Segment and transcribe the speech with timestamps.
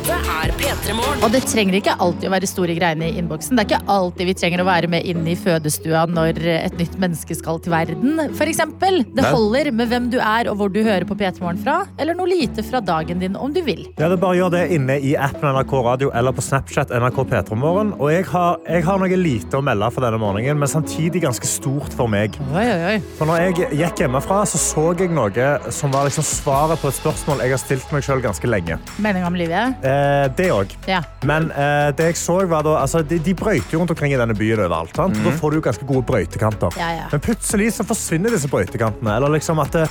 [0.00, 1.18] Dette er P3 Morgen.
[1.26, 3.58] Og det trenger ikke alltid å være store greiene i innboksen.
[3.58, 6.94] Det er ikke alltid vi trenger å være med inn i fødestua når et nytt
[7.02, 8.22] menneske skal til verden.
[8.38, 9.32] For eksempel, det Nei.
[9.34, 12.30] holder med hvem du er og hvor du hører på P3 Morgen fra, eller noe
[12.30, 13.82] lite fra dagen din om du vil.
[13.98, 17.20] Ja, det er bare gjør det inne i appen NRK Radio eller på Snapchat NRK
[17.34, 17.92] P3morgen.
[18.00, 21.50] Og jeg har, jeg har noe lite å melde for denne morgenen, men samtidig ganske
[21.50, 22.40] stort for meg.
[22.54, 22.96] Oi, oi, oi.
[23.20, 27.00] For når jeg gikk hjemmefra, så så jeg noe som var liksom svaret på et
[27.02, 28.80] spørsmål jeg har stilt meg selv ganske lenge.
[29.04, 29.89] Mening om livet?
[29.90, 30.74] Eh, det òg.
[30.88, 31.00] Ja.
[31.26, 34.36] Men eh, det jeg så var da, altså, de, de brøyter rundt omkring i denne
[34.38, 34.94] byen overalt.
[34.96, 35.18] Sant?
[35.24, 36.76] Da får du ganske gode brøytekanter.
[36.78, 37.08] Ja, ja.
[37.12, 39.16] Men plutselig så forsvinner disse brøytekantene.
[39.18, 39.86] Eller liksom at det,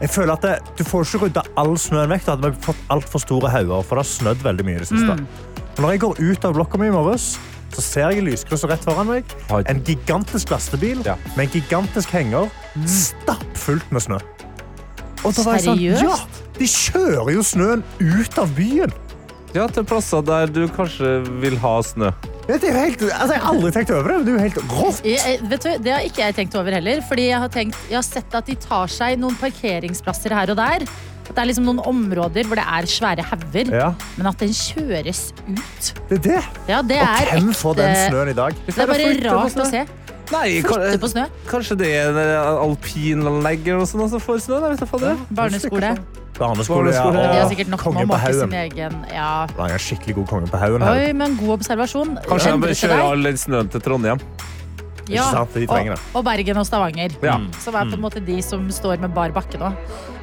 [0.00, 2.26] jeg føler at det, Du får ikke rydda all snøen vekk.
[2.26, 4.90] Da hadde vi fått altfor store hauger, for det har snødd veldig mye i det
[4.92, 5.18] siste.
[5.20, 5.26] Mm.
[5.82, 7.24] når jeg går ut av blokka mi i morges,
[7.74, 9.32] så ser jeg lyskrysset rett foran meg
[9.66, 11.16] en gigantisk lastebil Ja.
[11.34, 12.46] med en gigantisk henger
[12.86, 14.18] stappfullt med snø.
[15.24, 16.04] Og da var jeg sånn, Seriøst?
[16.04, 18.92] ja, de kjører jo snøen ut av byen.
[19.54, 22.08] Ja, til plasser der du kanskje vil ha snø.
[22.48, 24.16] Det er jo helt, altså, jeg har aldri tenkt over det.
[24.18, 24.98] men Det er jo helt rått.
[25.06, 27.00] Jeg, jeg- vet du, det har ikke jeg tenkt over heller.
[27.08, 30.58] Fordi jeg har, tenkt, jeg har sett at de tar seg noen parkeringsplasser her og
[30.58, 30.84] der.
[31.24, 33.70] At det er liksom noen områder hvor det er svære hauger.
[33.72, 35.92] Ja, Men at den kjøres ut.
[36.10, 36.42] det er det.
[36.68, 38.58] Ja, det Og er hvem får den snøen i dag?
[38.66, 39.86] Det er bare rart å se.
[40.34, 41.24] Nei, Flytte på snø.
[41.50, 44.58] kanskje det er eh, alpinanlegg eller noe sånt som får snø?
[44.60, 45.20] Jeg vet da fader.
[45.30, 45.92] Barneskole.
[46.34, 47.04] Barneskole, ja.
[47.06, 48.56] Og De har sikkert nok med å på måke sin haugen.
[48.64, 49.28] egen ja.
[49.58, 50.82] Han er skikkelig god konge på haugen.
[50.82, 50.98] her.
[51.04, 52.16] Oi, men god observasjon.
[52.26, 54.18] Kanskje de bør kjøre all den snøen til Trondheim.
[55.08, 55.26] Ja.
[55.36, 57.12] Og, og Bergen og Stavanger.
[57.22, 57.36] Ja.
[57.60, 59.70] Som er på en måte de som står med bar bakke nå.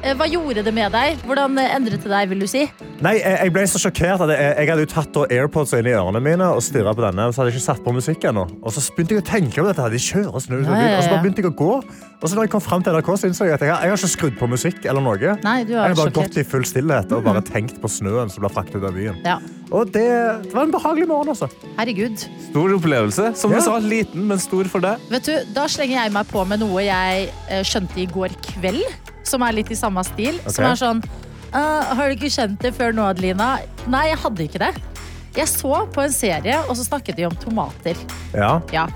[0.02, 1.20] Eh, Hva gjorde det med deg?
[1.22, 2.64] Hvordan eh, endret det deg, vil du si?
[3.02, 5.92] Nei, jeg jeg ble så sjokkert at jeg, jeg hadde jo tatt AirPods inn i
[5.94, 8.44] ørene mine og stirra på denne, og så hadde jeg ikke satt på musikk ennå.
[8.62, 9.82] Og så begynte jeg å tenke på dette.
[9.84, 9.94] her.
[9.94, 10.96] De kjører snø Ja, ja, byen.
[10.98, 11.70] Og så bare begynte jeg å gå.
[12.22, 13.94] Og så når jeg kom frem til NRK, så innså jeg at jeg har, jeg
[13.94, 15.36] har ikke skrudd på musikk eller noe.
[15.46, 16.34] Nei, du Jeg er har bare sjokkert.
[16.34, 19.18] gått i full stillhet og bare tenkt på snøen som ble fraktet ut av byen.
[19.26, 19.38] Ja.
[19.72, 20.06] Og det,
[20.46, 21.48] det var en behagelig morgen, altså.
[21.78, 22.26] Herregud.
[22.50, 23.30] Stor opplevelse.
[23.38, 23.58] Som Ja.
[23.62, 24.98] du sa, liten, men stor for deg.
[25.14, 28.82] Vet du, Da slenger jeg meg på med noe jeg eh, skjønte i går kveld.
[29.28, 30.40] Som er litt i samme stil.
[30.46, 31.02] Som er sånn
[31.52, 33.58] «Ah, Har du ikke kjent det før nå, Adelina?
[33.92, 34.72] Nei, jeg hadde ikke det.
[35.36, 37.96] Jeg så på en serie, og så snakket de om tomater.
[38.36, 38.54] Ja.
[38.72, 38.86] Ja.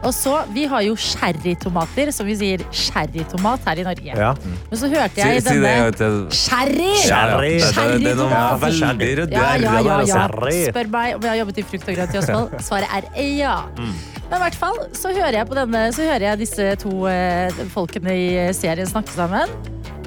[0.00, 4.14] Og så, Vi har jo sherrytomater, som vi sier sherrytomat her i Norge.
[4.16, 4.30] ja.
[4.70, 6.38] Men så hørte jeg i si denne si det.
[6.38, 6.92] Sherry!
[7.04, 7.50] Sherry.
[7.60, 10.22] Ja, det, er noe Ja, veldig ryddig Ja, ja, ja, ja.
[10.70, 12.56] Spør meg om jeg har jobbet i frukt og grønt i Østfold.
[12.68, 13.56] Svaret er ja.
[13.76, 17.60] Men i hvert fall så hører jeg på denne Så hører jeg disse to eh,
[17.74, 19.52] folkene i serien snakke sammen.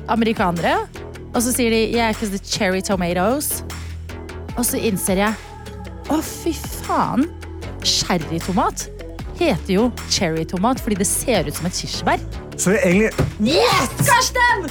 [0.10, 0.88] Amerikanere.
[1.34, 3.64] Og så sier de yeah, because the cherry tomatoes.
[4.58, 5.34] Og så innser jeg
[6.10, 6.54] å, fy
[6.86, 7.30] faen.
[7.84, 8.88] Cherrytomat
[9.44, 12.24] heter jo cherrytomat fordi det ser ut som et kirsebær.
[12.58, 13.94] Så det er egentlig Yes!
[14.08, 14.68] Karsten!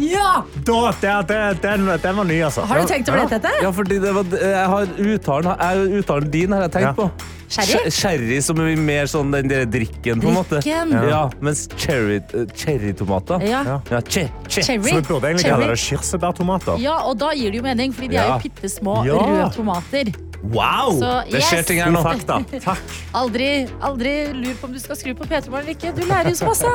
[0.00, 0.42] Ja!
[0.66, 2.64] da, det, det, den, den var ny, altså.
[2.66, 3.50] Har du tenkt over dette?
[3.62, 6.92] Ja, fordi det var, jeg har uttalen, jeg- uttalen din har jeg tenkt Ja.
[6.96, 7.10] på.
[7.50, 7.90] Sherry?
[7.90, 10.60] Sherry som er mer sånn den der drikken, på en måte.
[10.60, 10.92] Drikken.
[10.94, 11.02] Ja.
[11.10, 11.22] Ja.
[11.42, 13.62] mens cherry, eh, cherrytomater Ja.
[13.66, 14.00] Ja.
[14.00, 14.62] Che, che.
[14.62, 14.78] Cherry.
[14.78, 16.78] Så vi burde egentlig kalle det kirsebærtomater.
[16.78, 18.38] Ja, og da gir det jo mening, fordi de er Ja.
[18.38, 19.18] jo bitte små Ja.
[19.18, 20.12] røde tomater.
[20.42, 20.96] Wow!
[21.00, 22.02] Så Det skjer yes, ting her nå.
[22.02, 22.60] God fakta.
[22.64, 22.78] Takk.
[23.14, 25.92] aldri, aldri lur på om du skal skru på P3 Morgen eller ikke.
[25.94, 26.66] Du lærer jo så masse.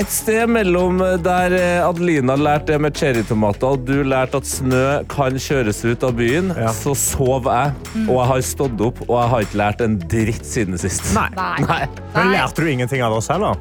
[0.00, 4.84] Et sted mellom der eh, Adelina lærte det med cherrytomater, og du lærte at snø
[5.12, 6.70] kan kjøres ut av byen, Ja.
[6.72, 7.74] så sov jeg,
[8.06, 11.12] og jeg har stått opp, og jeg har ikke lært en dritt siden sist.
[11.14, 11.28] Nei.
[11.36, 11.84] Nei.
[12.16, 13.60] Men lærte du ingenting av oss heller?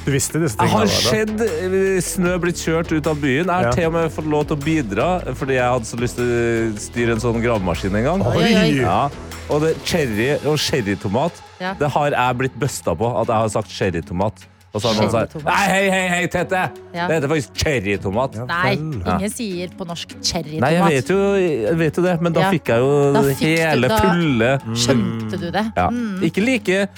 [0.00, 1.46] Du visste disse Jeg tingene har allerede?
[1.46, 3.46] sett eh, snø blitt kjørt ut av byen.
[3.46, 3.70] Jeg har Ja.
[3.78, 6.78] til og med fått lov til å bidra, fordi jeg hadde så lyst til å
[6.82, 8.22] styre en sånn gravemaskin en gang.
[8.26, 8.80] Oi.
[8.80, 9.08] Ja.
[9.48, 11.74] Og det, cherry og cherrytomat, Ja.
[11.78, 14.32] det har jeg blitt busta på, at jeg har sagt cherrytomat.
[14.72, 16.60] Og så har noen sagt Nei, hei, hei, hei, Tette!
[16.94, 17.08] Ja.
[17.10, 18.38] Det heter faktisk cherrytomat.
[18.46, 20.62] Nei, ingen sier på norsk cherrytomat.
[20.62, 21.20] Nei, jeg vet, jo,
[21.66, 22.50] jeg vet jo det, men da Ja.
[22.54, 25.64] fikk jeg jo fikk hele, da- fulle Skjønte du det?
[25.76, 25.88] ja.
[25.90, 26.20] Mm.
[26.30, 26.88] Ikke like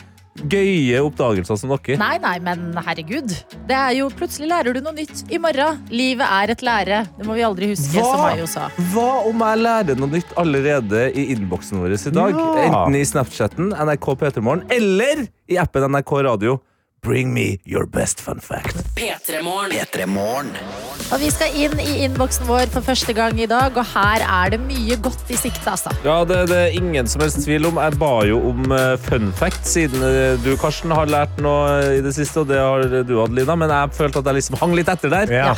[0.49, 1.99] gøye oppdagelser som dere.
[2.01, 3.33] Nei, nei, men herregud.
[3.69, 5.83] Det er jo, plutselig lærer du noe nytt i morgen.
[5.93, 7.01] Livet er et lære.
[7.19, 8.05] Det må vi aldri huske, Hva?
[8.09, 8.69] som Mayo sa.
[8.95, 12.33] Hva om jeg lærer noe nytt allerede i innboksen vår i dag?
[12.33, 12.65] Ja.
[12.65, 16.61] Enten i Snapchatten, NRK P3morgen, eller i appen NRK Radio.
[17.05, 18.77] Bring me your best fun fact.
[18.95, 19.73] P3 Morgen.
[19.73, 20.53] P3 Morgen.
[21.11, 24.53] Og vi skal inn i innboksen vår for første gang i dag, og her er
[24.55, 25.91] det mye godt i sikte, altså.
[26.07, 27.81] Ja, det, det er ingen som helst tvil om.
[27.83, 32.01] Jeg ba jo om eh, fun fact, siden eh, du, Karsten, har lært noe i
[32.07, 34.95] det siste, og det har du, Adelina, men jeg følte at jeg liksom hang litt
[34.95, 35.37] etter der.
[35.43, 35.53] Ja.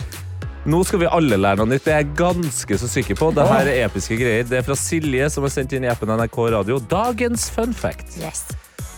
[0.65, 1.85] Nå skal vi alle lære noe nytt.
[1.85, 3.35] Det er jeg ganske så sikker på.
[3.37, 4.49] Dette er episke greier.
[4.49, 6.81] Det er fra Silje, som har sendt inn i appen NRK Radio.
[6.89, 8.17] Dagens fun fact.
[8.17, 8.47] Yes.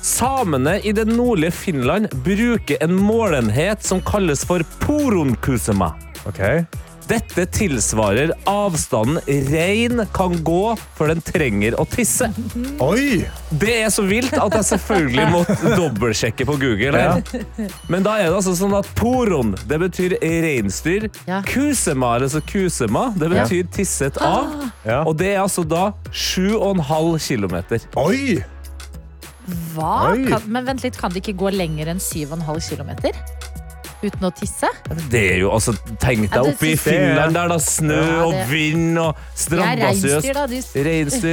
[0.06, 5.94] Samene i det nordlige Finland bruker en målenhet som kalles for poronkusema.
[6.26, 6.62] Okay.
[7.06, 9.18] Dette tilsvarer avstanden
[9.50, 12.30] rein kan gå før den trenger å tisse.
[12.86, 13.26] Oi!
[13.50, 17.02] Det er så vilt at jeg selvfølgelig måtte dobbeltsjekke på Google.
[17.02, 17.68] Ja.
[17.90, 21.10] Men da er det altså sånn at poron, det betyr reinsdyr.
[21.26, 21.42] Ja.
[21.46, 24.68] Kusema, altså så kusema, det betyr tisset av.
[24.86, 25.02] Ja.
[25.02, 27.90] Og det er altså da 7,5 kilometer.
[28.06, 28.36] Oi!
[29.74, 30.14] Hva?
[30.26, 32.40] Kan, men vent litt, kan det ikke gå lenger enn 7,5
[32.72, 32.92] km?
[34.04, 34.68] Uten å tisse?
[35.10, 35.72] Det er jo, altså,
[36.02, 37.56] Tenk deg oppe i Finland der, da.
[37.62, 40.12] Snø Ja, og vind og Det strandbasøst.
[40.20, 40.46] reinsdyr, da.
[40.50, 40.60] De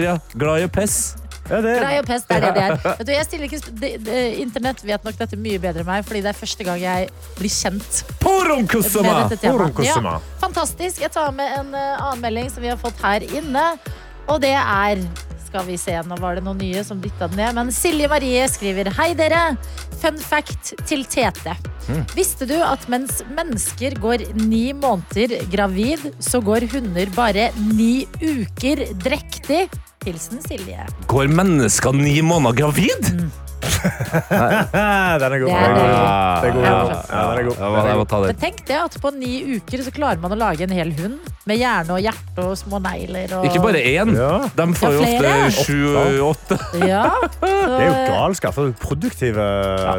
[0.07, 0.15] ja.
[0.39, 1.19] Glad i å pisse.
[1.50, 2.75] Ja, det, Glad i å det er det det er.
[3.01, 6.21] Vet du, ikke, sp- de, det, Internett vet nok dette mye bedre enn meg, fordi
[6.24, 10.31] det er første gang jeg blir kjent med dette temaet.
[10.39, 11.04] Fantastisk.
[11.04, 13.65] Jeg tar med en eh, annen melding som vi har fått her inne,
[14.31, 15.04] og det er
[15.54, 17.54] skal vi se, nå var det noen nye som dytta den ned.
[17.54, 19.54] Men Silje Marie skriver Hei dere!
[20.02, 21.54] Fun fact til Tete.
[22.18, 28.82] Visste du at mens mennesker går ni måneder gravid, så går hunder bare ni uker
[29.04, 29.68] drektig?
[30.04, 30.88] Hilsen Silje.
[31.12, 33.14] Går mennesker ni måneder gravid?
[33.14, 33.30] Mm.
[35.24, 35.50] den er god.
[35.50, 35.92] Det er Den det.
[36.42, 36.63] Det er god.
[36.63, 36.77] Ja.
[36.83, 37.57] Den er god.
[37.60, 40.36] Jeg må, jeg må ta Men tenk det at på ni uker så klarer man
[40.36, 43.38] å lage en hel hund med hjerne og hjerte og små negler.
[43.38, 43.48] Og...
[43.50, 44.15] Ikke bare én.
[44.18, 44.33] Ja.
[44.56, 46.60] De får jo ofte sju-åtte.
[46.94, 47.06] Ja,
[47.39, 49.48] Det er jo galskap for produktive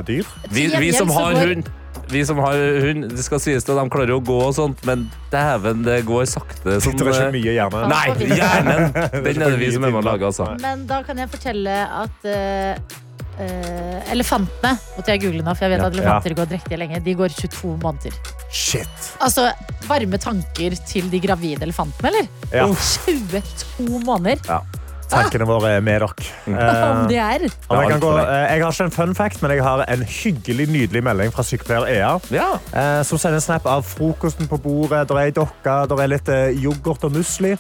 [0.09, 0.29] dyr.
[0.53, 1.73] Vi, vi som har hund
[2.11, 5.07] vi som har hund, det skal sies at de klarer å gå og sånt, men
[5.33, 6.79] dæven, det går sakte.
[6.83, 7.85] Som, Det er ikke mye hjerne.
[7.91, 8.91] Nei, hjernen!
[9.25, 10.51] Den er det vi som er med å lage, altså.
[10.63, 13.01] Men da kan jeg fortelle at eh,
[13.39, 15.87] eh, elefantene måtte jeg google nå, for jeg vet Ja.
[15.89, 17.01] at elefanter går drektige lenge.
[17.05, 18.13] De går 22 måneder.
[18.51, 19.11] Shit.
[19.21, 19.49] Altså
[19.89, 22.29] varme tanker til de gravide elefantene, eller?
[22.53, 22.67] Ja.
[23.07, 24.41] 22 måneder!
[25.15, 26.09] Tankene våre er med dere.
[26.49, 27.43] Om Eh, de er.
[27.69, 30.03] om jeg, kan gå, eh, jeg har ikke en fun fact, men jeg har en
[30.03, 32.15] hyggelig, nydelig melding fra sykepleier Ea.
[32.33, 32.47] Ja.
[32.73, 35.07] eh, Som sender en snap av frokosten på bordet.
[35.09, 37.53] Der er ei dokke, der er litt eh, yoghurt og musli.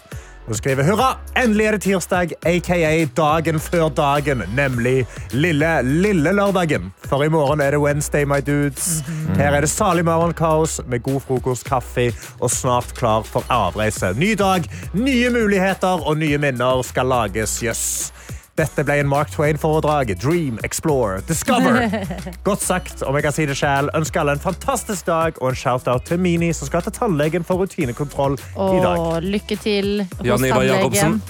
[0.44, 6.90] Og skriver hurra, endelig er det tirsdag, aka dagen før dagen, nemlig lille, lille lørdagen.
[7.08, 9.00] For i morgen er det Wednesday, my dudes.
[9.38, 12.10] Her er det salig morgenkaos med god frokost, kaffe
[12.40, 14.12] og snart klar for avreise.
[14.20, 17.62] Ny dag, nye muligheter og nye minner skal lages.
[17.64, 18.12] Jøss.
[18.54, 20.12] Dette ble en Mark Twain-foredrag.
[20.22, 21.88] Dream, explore, discover.
[22.48, 23.90] Godt sagt, om jeg kan si det selv.
[23.98, 27.58] Ønsker alle en fantastisk dag og en shout-out til Mini, som skal til tannlegen for
[27.64, 28.94] rutinekontroll i dag.
[28.94, 31.20] Og lykke til hos tannlegen.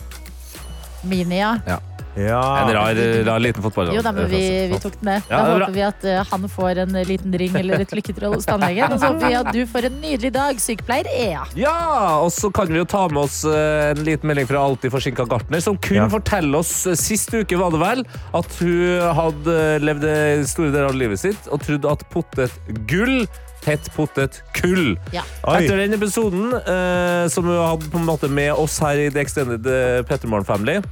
[1.04, 1.56] Mini, ja.
[1.68, 1.80] Ja.
[2.16, 3.90] En rar, rar liten fotball.
[3.96, 5.22] Jo da, men vi, vi tok den med.
[5.28, 8.36] Ja, Da er håper vi at uh, han får en liten ring eller et lykketroll
[8.36, 8.92] hos tannlegen.
[8.94, 11.42] Og så håper vi at du får en nydelig dag, sykepleier Ea.
[11.58, 11.74] Ja,
[12.22, 15.26] og så kan vi jo ta med oss uh, en liten melding fra Alltid forsinka
[15.30, 16.10] gartner, som kunne Ja.
[16.12, 20.88] fortelle oss uh, sist uke, var det vel, at hun hadde levd eh, store deler
[20.90, 23.24] av livet sitt og trodde at potetgull
[23.64, 24.94] tett potet kull.
[25.14, 25.22] Ja.
[25.54, 29.22] Etter den episoden, eh, som hun hadde på en måte med oss her i The
[29.24, 29.64] Extended
[30.08, 30.82] Pettermorn Family,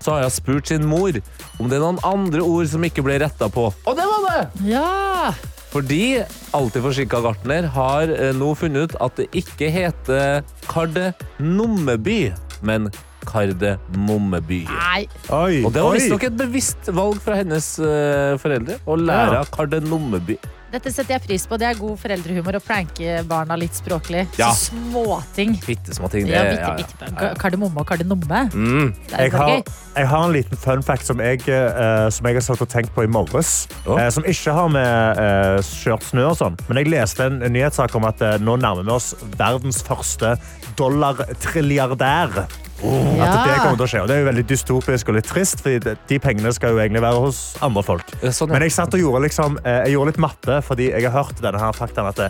[0.00, 1.12] så har jeg spurt sin mor
[1.58, 3.68] om det er noen andre ord som ikke ble retta på.
[3.86, 4.42] Og det var det!
[4.70, 5.32] Ja!
[5.68, 6.22] Fordi
[6.56, 10.40] Alltid forsinka gartner har eh, nå funnet ut at det ikke heter
[10.70, 12.32] Kardemommeby,
[12.64, 12.88] men
[13.28, 14.62] Kardemommeby.
[14.70, 15.02] Nei.
[15.34, 15.58] Oi.
[15.66, 19.42] Og det var visstnok et bevisst valg fra hennes eh, foreldre å lære Ja.
[19.44, 20.38] av Kardemommeby.
[20.68, 21.56] Dette setter jeg pris på.
[21.60, 24.26] Det er god foreldrehumor å pranke barna litt språklig.
[24.36, 24.50] Ja.
[24.52, 25.54] Så småting.
[25.64, 26.26] Bitte små ting.
[26.26, 27.28] det- Ja, bitte, bitte, ja.
[27.28, 27.34] ja.
[27.40, 28.50] Kardemomme og kardenomme.
[28.52, 28.94] Mm.
[29.10, 29.62] Jeg har,
[29.96, 32.92] jeg har en liten fun fact som jeg, uh, som jeg har satt og tenkt
[32.94, 33.66] på i morges.
[33.86, 33.96] Oh.
[33.96, 36.58] Uh, som ikke har med uh, kjørt snø og sånn.
[36.68, 40.36] Men jeg leste en, en nyhetssak om at eh, nå nærmer vi oss verdens første
[40.78, 42.42] dollar-trilliardær.
[42.78, 44.02] At det kommer til å skje.
[44.04, 47.02] Og det er jo veldig dystopisk og litt trist, for de pengene skal jo egentlig
[47.02, 48.12] være hos andre folk.
[48.22, 48.54] Ja, Sånn, ja.
[48.54, 51.42] Men jeg satt og gjorde, liksom, eh, jeg gjorde litt matte, fordi jeg har hørt
[51.42, 52.22] denne her faktaen at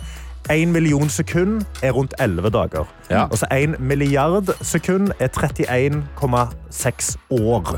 [0.49, 2.87] én en million sekund er rundt 11 dager.
[3.09, 3.27] Ja.
[3.29, 7.77] Og så en milliard sekund er 31,6 år.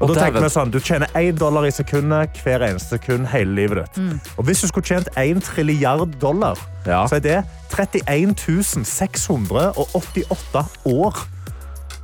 [0.00, 3.54] Og da tenker vi sånn, Du tjener én dollar i sekundet hver eneste sekund hele
[3.56, 3.96] livet ditt.
[3.98, 4.20] Mm.
[4.38, 7.06] Og hvis du skulle tjent én trilliard dollar, Ja.
[7.06, 11.14] så er det 31 688 år.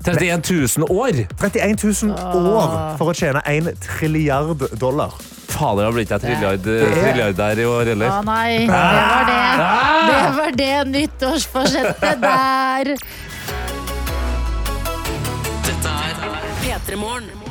[0.04, 1.12] 31 000 år!
[1.40, 2.12] 31 000
[2.58, 5.14] år for å tjene én trilliard dollar.
[5.54, 8.22] Fader, har blitt jeg trilliard, trilliard der i år, Å eller?
[8.26, 9.44] nei, det var det.
[10.10, 12.92] Det var det nyttårsforsettet der.
[15.64, 16.14] Dette er
[16.60, 17.43] P3 Morgen.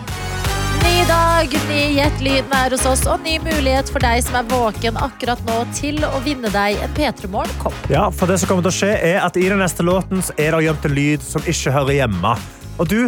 [0.84, 4.98] Ny dag, ny Gjett-lyden er hos oss, og ny mulighet for deg som er våken
[5.00, 7.76] akkurat nå til å vinne deg en P3 Morgen-kopp.
[7.92, 10.56] Ja, for det som kommer til å skje er at I den neste låten er
[10.56, 12.36] det gjemt en lyd som ikke hører hjemme.
[12.82, 13.00] Og du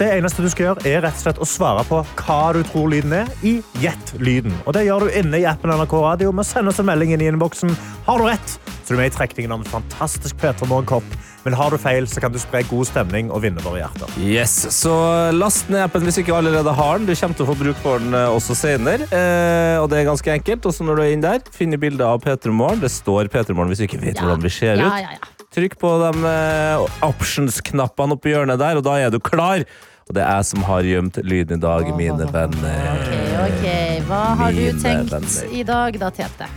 [0.00, 2.86] Det eneste du skal gjøre, er rett og slett å svare på hva du tror
[2.88, 4.54] lyden er, i Gjett lyden.
[4.64, 7.12] Og det gjør du inne i appen NRK Radio med å sende oss en melding
[7.12, 7.74] inn i innboksen.
[8.06, 11.04] Har du rett, så du er med i trekningen om en fantastisk P3 Morgen-kopp.
[11.44, 14.12] Men har du feil, så kan du spre god stemning og vinne våre hjerter.
[14.20, 14.92] Yes, så
[15.32, 17.08] Last ned appen hvis ikke allerede har den.
[17.08, 19.08] Du kommer til å få bruk for den eh, også senere.
[19.08, 20.68] Eh, og det er ganske enkelt.
[20.68, 22.82] Også når du er inne der, finne bilde av P3 Morgen.
[22.84, 24.84] Det står P3 Morgen hvis du ikke vet hvordan vi ser ut.
[24.84, 25.36] Ja, ja, ja.
[25.50, 29.64] Trykk på de eh, options-knappene oppi hjørnet der, og da er du klar.
[30.10, 32.90] Og det er jeg som har gjemt lyden i dag, mine venner.
[32.96, 33.12] Ok,
[33.46, 33.68] ok.
[34.10, 35.54] Hva har du tenkt venner.
[35.54, 36.50] i dag da, Tete?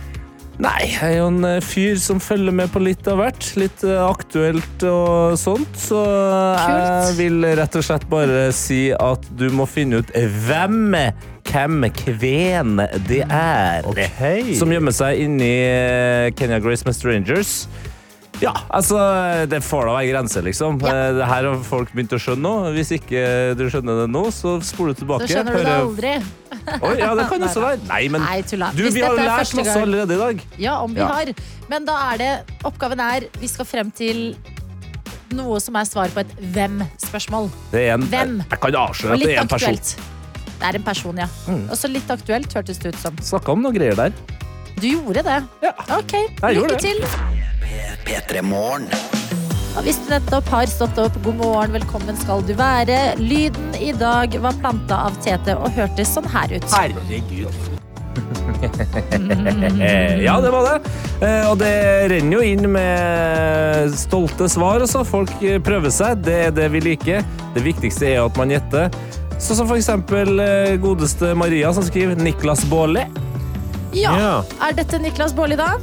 [0.62, 3.46] Nei, jeg er jo en eh, fyr som følger med på litt av hvert.
[3.58, 5.74] Litt eh, aktuelt og sånt.
[5.78, 10.98] Så jeg vil rett og slett bare si at du må finne ut hvem
[11.44, 13.84] hvem kven det er.
[13.86, 14.54] okay.
[14.58, 17.64] Som gjemmer seg inni eh, Kenya Grace med Strangers.
[18.44, 18.98] Ja, altså,
[19.48, 20.76] det får da være grenser, liksom.
[20.84, 20.92] Ja.
[20.92, 22.72] Eh, Det her har folk begynt å skjønne nå.
[22.76, 23.22] Hvis ikke
[23.56, 25.24] du skjønner det nå, så spol du tilbake.
[25.26, 26.14] Så skjønner du det aldri.
[26.84, 27.80] Oi, ja, det kan også være.
[27.88, 30.42] Nei, men Nei, du, vi har er lært masse allerede i dag.
[30.60, 31.08] Ja, om vi Ja.
[31.16, 31.32] har.
[31.70, 32.32] Men da er det
[32.68, 34.36] Oppgaven er Vi skal frem til
[35.34, 37.48] noe som er svar på et hvem-spørsmål.
[37.72, 38.36] Det er en, Hvem?
[38.44, 39.78] Jeg, jeg kan avsløre at det er en person.
[39.80, 39.96] aktuelt.
[40.60, 41.26] Det er en person, ja.
[41.48, 41.64] Mm.
[41.74, 43.16] Også litt aktuelt, hørtes det ut som.
[43.18, 44.12] Snakka om noen greier der.
[44.80, 45.42] Du gjorde det.
[45.62, 45.72] Ja.
[45.98, 47.04] Ok, lykke til.
[48.04, 48.40] P3
[49.74, 53.14] Og hvis du nettopp har stått opp, god morgen, velkommen skal du være.
[53.18, 56.66] Lyden i dag var planta av Tete og hørtes sånn her ut.
[56.74, 57.62] Herregud.
[60.26, 60.76] ja, det var det.
[61.22, 61.74] Eh, og det
[62.12, 64.82] renner jo inn med stolte svar.
[64.84, 65.04] Også.
[65.06, 66.22] Folk eh, prøver seg.
[66.26, 67.24] Det er det vi liker.
[67.54, 68.90] Det viktigste er at man gjetter.
[69.38, 73.06] Sånn som for eksempel eh, godeste Maria som skriver Niklas Baarli.
[73.94, 74.44] Ja, Ja.
[74.68, 75.76] Er dette Niklas Baarli, da?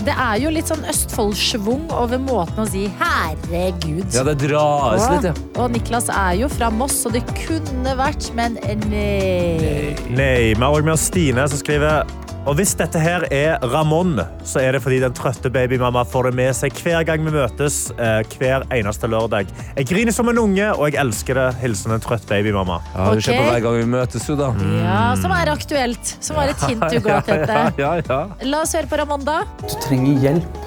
[0.00, 4.14] Det er jo litt sånn Østfold-schwung over måten å si 'herregud'.
[4.14, 5.34] Ja, det dras litt, ja.
[5.60, 8.54] Og Niklas er jo fra Moss, så det kunne vært, men
[8.88, 9.94] nei.
[10.08, 12.06] Nei, vi har med oss Stine som skriver
[12.48, 14.14] og hvis dette her er Ramón,
[14.48, 17.90] så er det fordi den trøtte babymamma får det med seg hver gang vi møtes.
[18.00, 19.46] eh, hver eneste lørdag.
[19.76, 21.48] Jeg griner som en unge, og jeg elsker det.
[21.60, 22.80] Hilsen en trøtt babymamma.
[22.94, 24.48] ja det ser på hver gang vi møtes, jo, da.
[24.80, 26.16] Ja, Som er aktuelt.
[26.20, 27.82] Som var et hint du ga til Ja, dette.
[27.82, 28.20] ja, ja.
[28.42, 29.42] La oss høre på Ramonda.
[29.60, 30.64] Du trenger hjelp.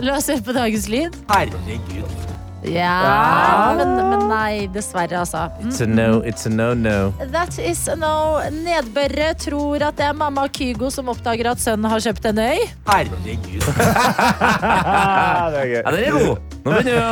[0.00, 1.14] La oss høre på dagens lyd.
[1.30, 2.27] Herregud.
[2.66, 5.44] Ja, men, men nei, dessverre, altså.
[5.60, 5.68] Mm.
[5.68, 7.12] It's a no, it's a no-no.
[7.30, 8.40] That is a no.
[8.50, 12.64] Nedbørre tror at det er mamma Kygo som oppdager at sønnen har kjøpt en øy.
[12.90, 13.62] Herregud.
[15.54, 15.78] det er gøy.
[15.78, 16.28] Ja, den er god!
[16.58, 17.08] Nå, begynner vi å,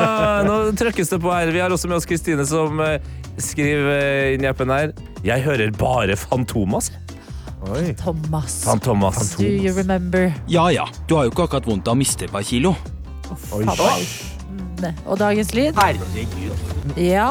[0.49, 1.55] nå trykkes det på her.
[1.55, 2.99] Vi har også med oss Kristine som eh,
[3.39, 4.95] skriver eh, inn i appen her.
[5.25, 6.91] Jeg hører bare Fantomas.
[7.71, 7.95] Oi.
[7.99, 8.65] Thomas.
[8.67, 9.37] Fantomas.
[9.39, 10.33] Do you remember?
[10.51, 12.75] Ja ja, du har jo ikke akkurat vondt av å miste et par kilo.
[13.27, 13.95] Pappa.
[13.97, 14.36] Mm.
[15.07, 15.73] Og dagens lyd?
[15.79, 16.65] Herregud.
[16.97, 17.31] Ja,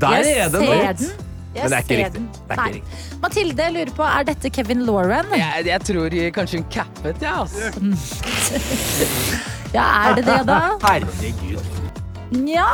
[0.00, 1.10] Der jeg er den, ser den.
[1.54, 2.14] Jeg Men det er ikke ser riktig.
[2.14, 2.28] den.
[2.48, 3.18] Det er ikke Nei.
[3.22, 5.26] Mathilde lurer på, er dette Kevin Lauren?
[5.38, 7.40] Jeg, jeg tror kanskje hun cappet, ja.
[7.40, 7.70] Altså.
[9.74, 10.58] Ja, er det det, da?
[10.82, 11.58] Herregud.
[12.34, 12.66] Nja,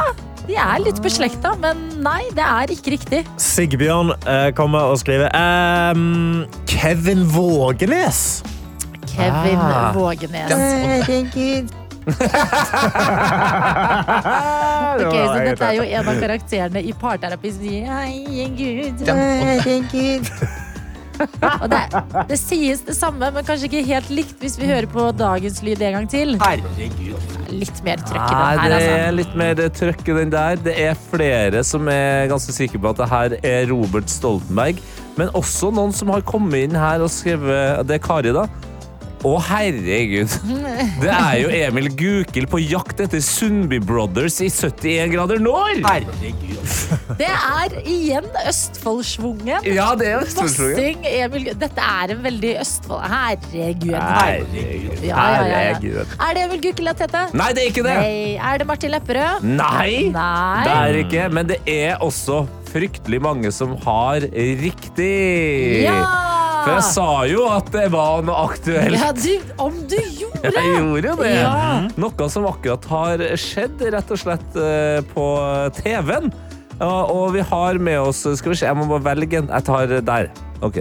[0.47, 3.23] de er litt beslekta, men nei, det er ikke riktig.
[3.41, 8.43] Sigbjørn eh, kommer og skriver ehm, Kevin Vågenes.
[9.11, 9.93] Kevin Ah.
[9.97, 10.53] Vågenes.
[15.00, 19.04] Ok, så dette er jo en av karakterene i parterapi som sier Herregud.
[21.61, 21.80] Og det,
[22.30, 25.83] det sies det samme, men kanskje ikke helt likt hvis vi hører på dagens lyd
[25.85, 26.37] en gang til.
[26.40, 27.37] Herregud.
[27.50, 28.95] Litt mer trøkk i den her, det altså.
[28.95, 30.64] er litt mer trøkk i den der.
[30.64, 34.80] Det er flere som er ganske sikre på at det her er Robert Stoltenberg.
[35.19, 38.47] Men også noen som har kommet inn her og skrevet Det er Kari, da.
[39.21, 40.33] Å, herregud.
[41.03, 45.83] Det er jo Emil Gukild på jakt etter Sundby Brothers i 71 grader nord!
[45.85, 46.71] Herregud.
[47.19, 49.67] Det er igjen Østfoldsvungen.
[49.69, 51.05] Ja, det er Østfoldsvungen.
[51.05, 53.05] Emil Dette er en veldig Østfold...
[53.12, 53.93] Herregud.
[53.99, 55.05] Herregud.
[55.05, 56.07] Ja, ja, ja.
[56.17, 57.27] Er det Emil Gukild, dette?
[57.37, 57.99] Nei, det er ikke det!
[58.00, 58.17] Nei.
[58.41, 59.45] Er det Martin Lepperød?
[59.45, 59.93] Nei!
[60.17, 60.65] Nei.
[60.65, 64.25] Det er ikke, men det er også fryktelig mange som har
[64.65, 65.15] riktig.
[65.85, 66.00] Ja!
[66.61, 68.97] For jeg sa jo at det var noe aktuelt.
[68.97, 71.33] ja du, om du gjorde Jeg gjorde det.
[71.40, 71.55] Ja.
[72.00, 75.26] Noe som akkurat har skjedd, rett og slett, eh, på
[75.81, 76.31] TV-en.
[76.81, 79.50] Og vi har med oss Skal vi se, jeg må bare velge en.
[79.52, 80.31] Jeg tar der.
[80.64, 80.81] Ok.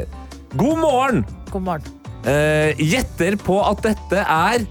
[0.56, 1.26] God morgen!
[1.52, 1.96] God morgen.
[2.28, 4.64] Eh, Gjetter på at dette er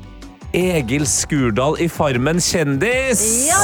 [0.59, 3.23] Egil Skurdal i Farmen kjendis.
[3.47, 3.59] Ja!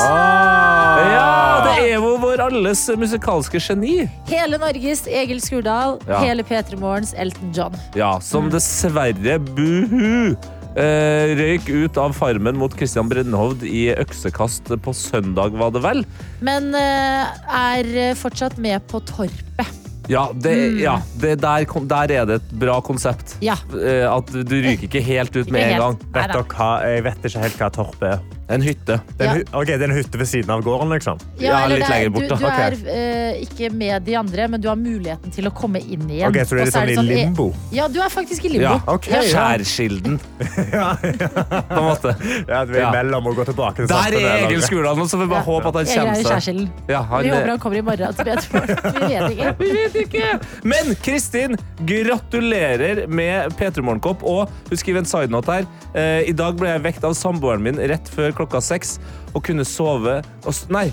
[1.11, 1.29] Ja,
[1.67, 4.05] det er jo vår alles musikalske geni.
[4.31, 5.99] Hele Norges Egil Skurdal.
[6.09, 6.23] Ja.
[6.23, 7.75] Hele P3 Morgens Elton John.
[7.99, 10.35] Ja, som dessverre buhu
[10.75, 16.03] Uh, røyk ut av Farmen mot Christian Brennhovd i øksekast på søndag, var det vel?
[16.43, 19.84] Men uh, er fortsatt med på Torpet.
[20.11, 23.37] Ja, det, ja det der, der er det et bra konsept.
[23.45, 23.57] Ja.
[23.73, 26.01] Eh, at du ryker ikke helt ut med en gang.
[26.15, 26.71] Vet dere hva?
[26.85, 28.19] Jeg vet ikke helt hva torp er.
[28.49, 28.99] En hytte.
[29.17, 29.59] Det er, en, Ja.
[29.61, 31.19] ok, det er en hytte ved siden av gården, liksom?
[31.41, 34.61] Ja, eller litt er- lenger bort, Du, du er eh, ikke med de andre, men
[34.61, 36.29] du har muligheten til å komme inn igjen.
[36.29, 37.47] Ok, Så du er litt sånn i eh, limbo?
[37.73, 38.67] Ja, du er faktisk i limbo.
[38.69, 39.13] Ja, okay.
[39.13, 39.23] ja.
[39.33, 40.19] Skjærskilden,
[40.77, 42.13] Ja, på en måte.
[42.49, 42.91] ja, du er Ja.
[42.93, 45.87] imellom og går tilbake til Der er Egil Skurdal så vi bare håper at han
[45.87, 46.69] kommer seg.
[46.89, 48.13] Ja, han, Vi håper han kommer i morgen.
[48.19, 49.55] Vi vet ikke.
[49.65, 50.29] Vi vet ikke.
[50.65, 54.23] Men Kristin, gratulerer med P3 Morgenkopp.
[54.25, 55.67] Og hun skriver en sidenote her.
[55.95, 58.97] Eh, I dag ble jeg vekt av samboeren min rett før klokka seks
[59.35, 60.89] og kunne sove og s Nei.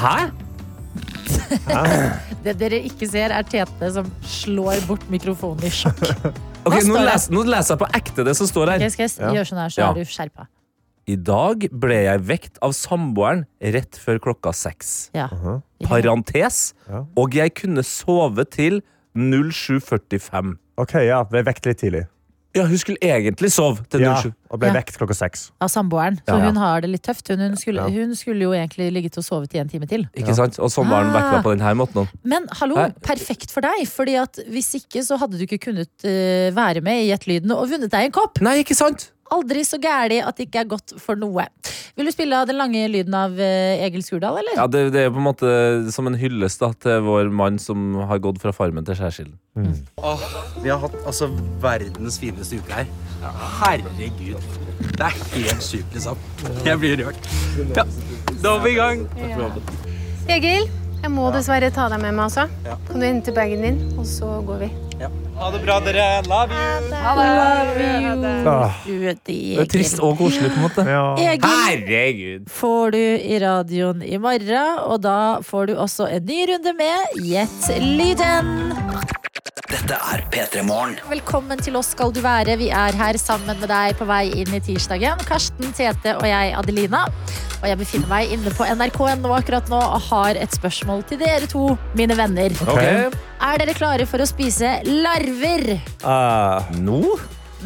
[0.00, 0.30] Hæ?
[2.46, 6.02] Det dere ikke ser, er Tete som slår bort mikrofonen i sjakk.
[6.66, 8.84] Okay, nå, les, nå leser jeg på ekte det som står her.
[8.86, 9.32] Okay, skal Ja.
[9.38, 9.90] gjøre sånn her, så Ja.
[9.90, 10.46] er du skjerpa.
[11.06, 15.10] I dag ble jeg vekt av samboeren rett før klokka seks.
[15.14, 15.28] Ja.
[15.86, 16.74] Parentes.
[16.88, 17.04] Ja.
[17.16, 18.82] Og jeg kunne sove til
[19.14, 20.56] 07.45.
[20.78, 22.06] Ok, ja, ble vekt litt tidlig.
[22.56, 24.32] Ja, hun skulle egentlig sove til Ja, 07.
[24.50, 24.74] og ble Ja.
[24.78, 25.50] vekt klokka seks.
[25.60, 26.16] Av samboeren.
[26.24, 26.46] Så Ja, ja.
[26.48, 27.28] hun har det litt tøft.
[27.28, 27.88] Hun, hun, skulle, Ja.
[27.92, 30.08] hun skulle jo egentlig ligget og sovet i en time til.
[30.16, 30.58] Ikke sant?
[30.58, 31.42] Og samboeren var den vekta Ah.
[31.42, 32.08] på denne måten.
[32.24, 32.94] Men hallo, Hæ?
[33.02, 33.86] perfekt for deg.
[33.86, 37.68] Fordi at hvis ikke så hadde du ikke kunnet uh, være med i Gjettlyden og
[37.68, 38.40] vunnet deg en kopp.
[38.40, 39.10] Nei, ikke sant?
[39.34, 41.46] Aldri så gæli at det ikke er godt for noe.
[41.96, 44.58] Vil du spille av den lange lyden av eh, Egil Skurdal, eller?
[44.58, 45.50] Ja, det, det er på en måte
[45.94, 49.34] som en hyllest da, til vår mann som har gått fra farmen til skjærsilden.
[50.62, 51.30] Vi har hatt altså
[51.62, 52.90] verdens fineste uke her.
[53.62, 54.36] Herregud.
[54.96, 56.20] Det er helt sykt, liksom.
[56.66, 57.30] Jeg blir rørt.
[57.76, 57.86] Ja,
[58.44, 59.06] da er vi i gang.
[60.36, 60.68] Egil,
[61.06, 62.48] jeg må dessverre ta deg med meg også.
[62.88, 64.70] Kan du hente bagen din, og så går vi.
[65.36, 66.04] Ha det bra, dere.
[66.26, 66.94] Love you.
[68.48, 69.12] Ah, you.
[69.26, 70.86] Det er trist og koselig, på en måte.
[70.88, 71.04] ja.
[71.20, 72.48] Egil Herregud!
[72.50, 77.20] får du i radioen i morgen, og da får du også en ny runde med
[77.28, 79.25] Gjett lyden.
[79.86, 80.96] Dette er P3 Morgen.
[81.06, 82.56] Velkommen til oss skal du være.
[82.58, 85.20] Vi er her sammen med deg på vei inn i tirsdagen.
[85.28, 87.04] Karsten, Tete og jeg, Adelina.
[87.60, 91.46] Og jeg befinner meg inne på nrk.no akkurat nå og har et spørsmål til dere
[91.46, 92.50] to, mine venner.
[92.66, 95.76] Ok, Er dere klare for å spise larver?
[96.02, 97.04] Uh, Nå?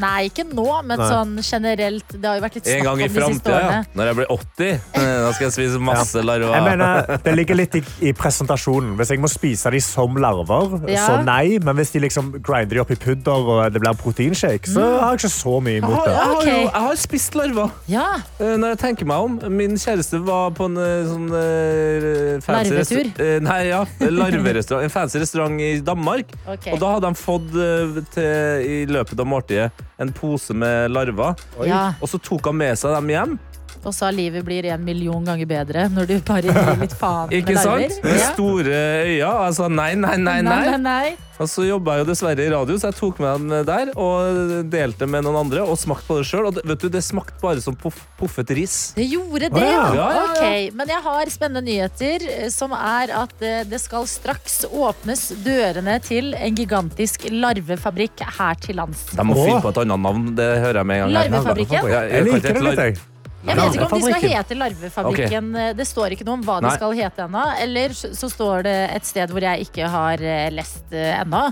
[0.00, 1.08] Nei, ikke nå, men Nei.
[1.10, 2.08] sånn generelt.
[2.14, 3.68] Det har jo vært litt En snakk gang om i de siste framtida, ja.
[3.68, 3.86] årene.
[4.00, 4.70] Når jeg blir 80.
[4.70, 6.62] eh, Da skal jeg spise masse jeg larver.
[6.64, 8.96] mener, det ligger litt i, i presentasjonen.
[8.96, 11.06] Hvis jeg må spise de som larver, Ja.
[11.06, 11.58] så nei.
[11.62, 15.12] Men hvis de liksom grinder de opp i pudder og det blir proteinshake, så har
[15.16, 16.14] jeg ikke så mye Jeg imot har, det.
[16.14, 16.46] jeg, har Ok.
[16.46, 17.70] jo, jeg har spist larver.
[17.88, 18.08] Ja,
[18.40, 22.72] Eh, Når jeg tenker meg om Min kjæreste var på en eh, sånn eh, fancy
[22.74, 23.10] Larvetur?
[23.20, 23.84] eh, Nei, ja.
[24.00, 24.84] Larverestaurant.
[24.84, 26.26] En fancy restaurant i Danmark.
[26.46, 26.70] ok.
[26.72, 31.36] Og da hadde de fått eh, til, i løpet av måltidet en pose med larver.
[31.68, 31.92] ja.
[32.00, 33.38] Og så tok han med seg dem hjem.
[33.84, 37.54] Og sa livet blir en million ganger bedre når du bare gir litt faen Ikke
[37.56, 38.02] med sant?
[38.04, 38.32] Med Ja.
[38.34, 39.30] store øyne.
[39.30, 40.78] Og jeg sa nei, nei, Nei, nei, nei.
[40.84, 41.16] nei.
[41.40, 44.66] Og så jobba jeg jo dessverre i radio, så jeg tok med den der og
[44.68, 46.50] delte med noen andre og smakte på det sjøl.
[46.50, 48.74] Og det, vet du, det smakte bare som poff, poffet ris.
[48.98, 49.86] Det gjorde det, ja.
[49.96, 50.08] ja.
[50.10, 50.26] Ja.
[50.34, 55.30] Ok, Men jeg har spennende nyheter, eh, som er at eh, det skal straks åpnes
[55.40, 59.06] dørene til en gigantisk larvefabrikk her til lands.
[59.16, 60.28] De må finne på et annet navn.
[60.36, 61.16] Det hører jeg med en gang.
[61.22, 61.80] Larvefabrikken?
[61.80, 63.00] Jeg, Jeg jeg, liker ikke det litt, jeg.
[63.40, 65.46] Jeg vet ikke om de skal hete Larvefabrikken.
[65.79, 66.68] Det står ikke noe om hva Nei.
[66.68, 67.44] de skal hete ennå.
[67.64, 71.42] Eller så står det et sted hvor jeg ikke har eh, lest eh, ennå.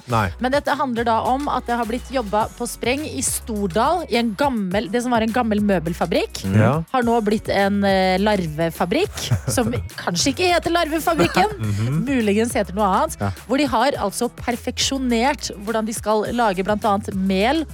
[0.43, 4.19] Men dette handler da om at det har blitt jobba på spreng i Stordal, i
[4.21, 6.43] en gammel, det som var en gammel møbelfabrikk.
[6.59, 6.75] Ja.
[6.93, 9.17] Har nå blitt en eh, larvefabrikk,
[9.49, 9.73] som
[10.03, 11.57] kanskje ikke heter Larvefabrikken,
[12.09, 13.19] muligens heter noe annet.
[13.23, 13.33] Ja.
[13.49, 16.99] Hvor de har altså perfeksjonert hvordan de skal lage bl.a.
[17.17, 17.65] mel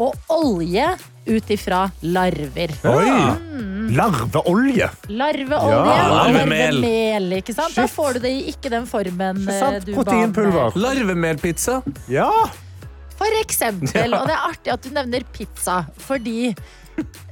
[0.00, 0.86] og olje
[1.26, 2.72] ut ifra larver.
[2.84, 3.94] Oi!
[3.94, 4.88] Larveolje.
[5.12, 6.80] Larveolje Ja, og larvemel.
[6.80, 7.32] larvemel.
[7.38, 7.74] Ikke sant?
[7.76, 7.94] Da Shit.
[7.96, 9.84] får du det i ikke den formen Ikke eh, sant?
[9.86, 10.04] du ba om.
[10.04, 10.78] Proteinpulver.
[10.80, 11.80] Larvemelpizza.
[12.12, 12.30] Ja.
[13.18, 14.14] For eksempel.
[14.18, 16.48] Og det er artig at du nevner pizza, fordi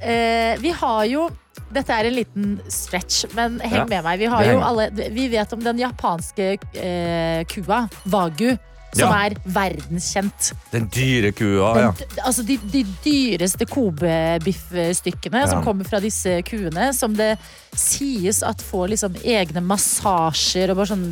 [0.01, 1.29] eh, vi har jo
[1.73, 4.19] dette er en liten stretch, men heng Ja, med meg.
[4.21, 4.67] Vi, har det jo henger.
[4.69, 8.51] alle, vi vet om den japanske eh, kua, Wagu,
[8.93, 9.25] som Ja.
[9.25, 10.51] er verdenskjent.
[10.71, 11.91] Den dyre kua, ja.
[12.23, 15.49] altså de, de dyreste kobebiffstykkene ja.
[15.51, 17.33] som kommer fra disse kuene, som det
[17.73, 21.07] sies at får liksom egne massasjer og bare sånn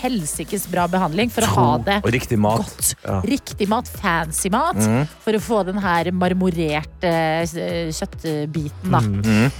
[0.00, 2.64] helsikes bra behandling for å ha det Og riktig mat.
[2.64, 2.94] godt.
[3.04, 3.20] Ja.
[3.26, 5.06] Riktig mat, fancy mat, mm.
[5.24, 8.90] for å få den her marmorerte eh, kjøttbiten.
[8.92, 9.00] Da.
[9.04, 9.50] Mhm.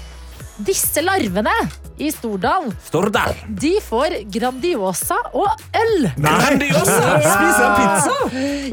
[0.57, 1.53] Disse larvene
[2.01, 3.35] i Stordal, Stordal.
[3.61, 6.07] de får Grandiosa og øl.
[6.16, 7.19] Grandiosa!
[7.35, 8.14] Spiser de pizza?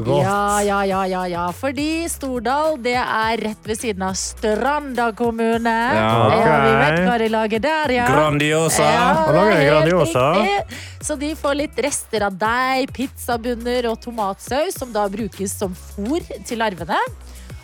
[0.08, 1.44] Ja, ja, ja, ja, ja.
[1.56, 5.74] Fordi Stordal, det er rett ved siden av Stranda kommune.
[5.98, 6.08] Ja.
[6.32, 8.08] Ja, vi vet hva de lager der, ja.
[8.08, 8.88] Grandiosa.
[8.88, 10.24] Ja, lager er de helt Grandiosa.
[10.40, 10.80] riktig.
[11.04, 16.24] Så de får litt rester av deig, pizzabunner og tomatsaus, som da brukes som fôr
[16.48, 16.96] til larvene.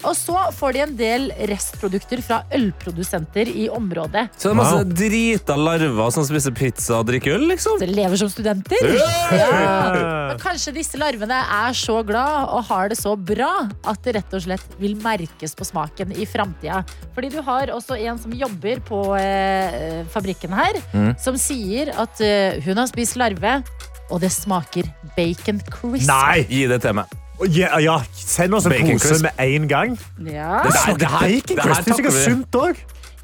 [0.09, 4.29] Og så får de en del restprodukter fra ølprodusenter i området.
[4.37, 4.95] Så det er masse Wow.
[4.97, 7.77] drita larver som spiser pizza og drikker øl, liksom?
[7.79, 8.81] Så de lever som studenter.
[9.37, 10.29] Ja.
[10.31, 14.33] Men kanskje disse larvene er så glad og har det så bra at det rett
[14.39, 16.81] og slett vil merkes på smaken i framtida.
[17.15, 21.13] Fordi du har også en som jobber på eh, fabrikken her, Mm.
[21.21, 23.59] som sier at eh, hun har spist larve,
[24.11, 26.09] og det smaker bacon crisp.
[26.09, 26.47] Nei!
[26.49, 27.07] Gi det til meg.
[27.49, 27.99] Ja, ja.
[28.15, 29.99] Send oss en pose med en gang.
[30.27, 30.61] Ja.
[30.63, 32.25] Det her- det her- Bacon det her det, Det er sikkert takler vi.
[32.25, 32.77] sunt òg.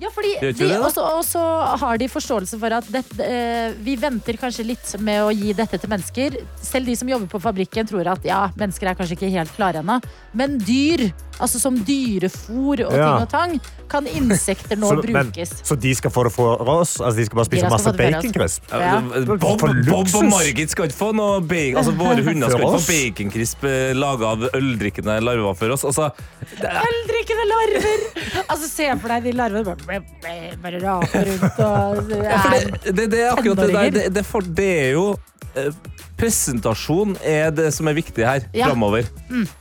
[0.02, 1.40] Ja, fordi de, Og også
[1.80, 5.78] har de forståelse for at dette, eh, vi venter kanskje litt med å gi dette
[5.80, 6.36] til mennesker.
[6.60, 9.80] Selv de som jobber på fabrikken tror at ja, mennesker er kanskje ikke helt klare
[9.80, 9.96] ennå.
[10.36, 11.06] Men dyr,
[11.40, 13.06] altså som dyrefôr og Ja.
[13.16, 13.56] ting og tang,
[13.88, 15.54] kan insekter nå Så, men, brukes.
[15.64, 16.96] så de skal få det for oss?
[17.00, 18.62] Altså, de skal bare spise skal masse baconcrisp?
[18.72, 19.00] Ja.
[19.00, 22.92] Bob, Bob og Margit skal ikke få noe bacon Altså, Våre hunder skal ikke få
[22.92, 25.84] baconcrisp eh, laga av øldrikkende larver for oss.
[25.88, 26.10] Altså,
[26.60, 28.04] Øldrikkende larver!
[28.46, 33.32] Altså, se for deg de larvene bare, raper rundt og ja, det, det, det er
[33.34, 33.90] akkurat det der.
[34.00, 35.06] Det, det, for, det er jo
[35.56, 35.70] eh,
[36.16, 38.70] Presentasjon er det som er viktig her Ja.
[38.70, 39.04] framover.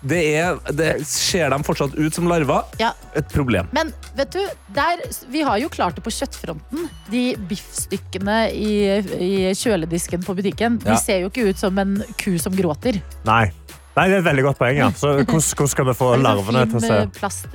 [0.07, 2.63] Det er, det, ser de fortsatt ut som larver?
[2.79, 2.93] Ja.
[3.19, 3.67] Et problem.
[3.75, 4.39] Men vet du,
[4.77, 6.87] der, vi har jo klart det på kjøttfronten.
[7.11, 8.71] De biffstykkene i,
[9.19, 10.93] i kjøledisken på butikken, Ja.
[10.93, 13.01] de ser jo ikke ut som en ku som gråter.
[13.27, 13.49] Nei.
[13.95, 14.75] Nei, det er et veldig godt poeng.
[14.77, 14.89] Ja.
[14.91, 16.97] Så hvordan, hvordan skal vi få sånn larvene til å se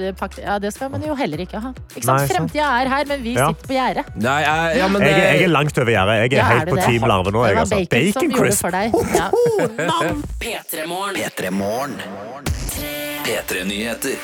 [0.08, 0.40] eh.
[0.46, 1.72] Ja, det skal man jo heller ikke ha.
[1.92, 2.08] Ikke sant?
[2.08, 2.32] Nei, sant.
[2.36, 3.50] Fremtida er her, men vi Ja.
[3.52, 4.04] sitter på gjerdet.
[4.24, 6.16] Nei, jeg, ja, men jeg, er- jeg er langt over gjerdet.
[6.20, 6.86] Jeg er Ja, er helt det på det?
[6.88, 7.42] team larve nå.
[7.44, 7.76] Det Jeg, var altså.
[7.76, 8.62] bacon, bacon som gjorde det crisp.
[8.64, 8.88] for deg.
[9.20, 9.28] Ja.
[10.40, 11.16] P3morgen.
[11.20, 11.96] P3 Morgen.
[13.24, 14.16] P3-nyheter.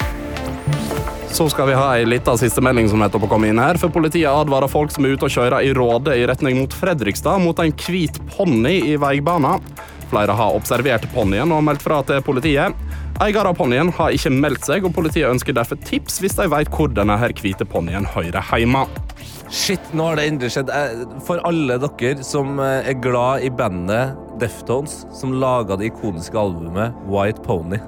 [1.36, 3.76] Så skal vi ha ei lita sistemelding som nettopp har kommet inn her.
[3.76, 7.42] For politiet advarer folk som er ute og kjører i Råde i retning mot Fredrikstad,
[7.44, 9.60] mot en hvit ponni i veibanen.
[10.10, 12.76] Flere har observert ponnien og meldt fra til politiet.
[13.24, 16.70] Eier av ponnien har ikke meldt seg, og politiet ønsker derfor tips hvis de vet
[16.72, 18.84] hvor denne her hvite ponnien hører hjemme.
[19.48, 20.72] Shit, nå har det endelig skjedd.
[21.24, 26.96] For alle dere som eh, er glad i bandet Deftones, som laga det ikoniske albumet
[27.08, 27.80] White Pony.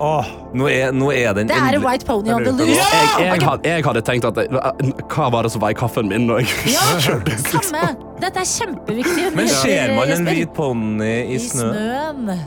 [0.00, 2.56] Åh, Nå er, nå er den Det er en endelig- white pony on the Ja!
[2.56, 2.74] loose.
[2.74, 4.34] Jeg, jeg, had, jeg hadde tenkt at
[5.14, 6.26] Hva var det som var i kaffen min?
[6.26, 6.84] når jeg Ja,
[7.54, 7.96] samme.
[8.20, 9.34] Dette er kjempeviktig.
[9.36, 10.30] Men ser man en Jesper.
[10.34, 11.70] hvit ponni i I snø?
[11.72, 12.38] snøen.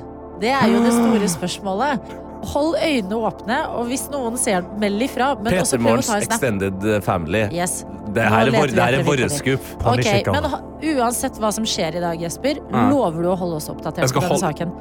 [0.42, 2.00] Det er jo det store spørsmålet.
[2.48, 5.32] Hold øynene åpne, og hvis noen ser den, meld ifra.
[5.42, 6.36] Men også Peter prøv å Morgens ta en snap.
[6.38, 7.42] Extended Family.
[7.52, 7.80] Yes.
[8.14, 9.38] Det Nå her er, leter vår, vi det her etter er våre Victor.
[9.38, 9.62] skup.
[9.84, 10.62] Ok, men ha-
[10.94, 12.90] uansett hva som skjer i dag, Jesper, Ja.
[12.92, 14.72] lover du å holde oss oppdatert Jeg skal på denne hold- saken?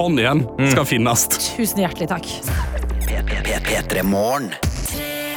[0.00, 1.26] Ponnien skal finnes.
[1.28, 2.28] Tusen hjertelig takk.
[3.68, 4.48] P3 Morgen.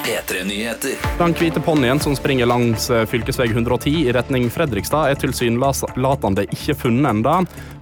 [0.04, 0.98] P3-nyheter.
[1.18, 6.76] Den hvite ponnien som springer langs eh, fylkesvei 110 i retning Fredrikstad, er tilsynelatende ikke
[6.76, 7.36] funnet ennå.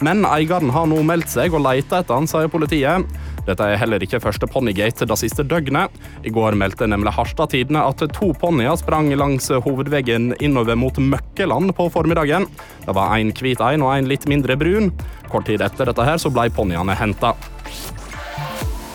[0.05, 3.07] Men eieren har nå meldt seg og leter etter han, sier politiet.
[3.47, 5.93] Dette er heller ikke første ponnigate det siste døgnet.
[6.21, 11.73] I går meldte nemlig Harstad Tidende at to ponnier sprang langs hovedveien innover mot Møkkeland
[11.77, 12.45] på formiddagen.
[12.86, 14.93] Det var en hvit en og en litt mindre brun.
[15.31, 17.34] Kort tid etter dette her så ble ponniene henta.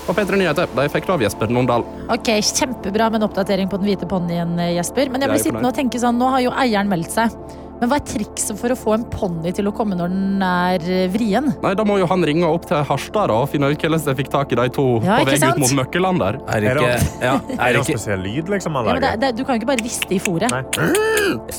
[0.06, 1.82] Og P3 Nyheter de fikk det av Jesper Nondal.
[2.14, 5.10] Ok, Kjempebra med en oppdatering på den hvite ponnien, Jesper.
[5.10, 7.34] Men jeg blir sittende og tenke sånn, nå har jo eieren meldt seg.
[7.76, 10.84] Men hva er trikset for å få en ponni til å komme når den er
[10.88, 11.50] eh, vrien?
[11.60, 14.30] Nei, Da må jo han ringe opp til Harstad og finne ut hvordan de fikk
[14.32, 16.38] tak i de to Ja, på vei ut mot Møkkeland der.
[16.54, 19.20] Er det ikke, ja, Er er det spesiell lyd liksom, han Ja, men det, lager?
[19.26, 20.20] det, du kan jo ikke bare riste i.
[20.46, 20.62] Nei.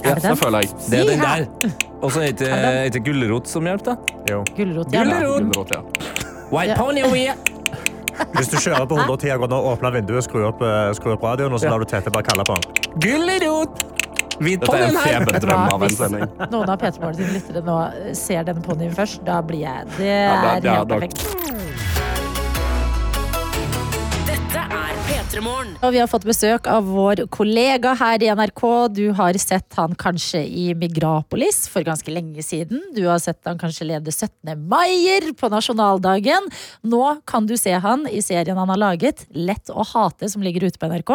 [0.10, 0.74] Er det føler jeg.
[0.88, 1.78] Det er den der.
[2.02, 4.18] Og så er det ikke gulrot som hjelper, da.
[4.32, 4.42] Jo.
[4.58, 4.98] Gulrot.
[4.98, 5.06] Ja.
[5.06, 5.76] Gulrot.
[5.78, 5.84] Ja.
[6.50, 6.80] White Ja.
[6.82, 7.38] pony over here.
[8.38, 11.60] Hvis du kjører på 110 og åpner vinduet, skru opp, eh, skru opp radioen, og
[11.62, 12.64] så lar du Tete bare kalle på han.
[13.04, 13.84] Gulrot.
[14.38, 16.28] Dette er en feberdrøm av en Hvis sending.
[16.52, 17.78] noen av P3 Morgen sine lyttere nå
[18.16, 21.77] ser denne ponnien først, da blir jeg Det Ja, er da- ja, helt da- perfekt.
[25.84, 28.62] Og vi har fått besøk av vår kollega her i NRK.
[28.96, 32.80] Du har sett han kanskje i Migrapolis for ganske lenge siden.
[32.96, 34.54] Du har sett han kanskje lede 17.
[34.72, 36.48] maier på nasjonaldagen.
[36.88, 40.70] Nå kan du se han i serien han har laget, Lett å hate, som ligger
[40.70, 41.12] ute på NRK.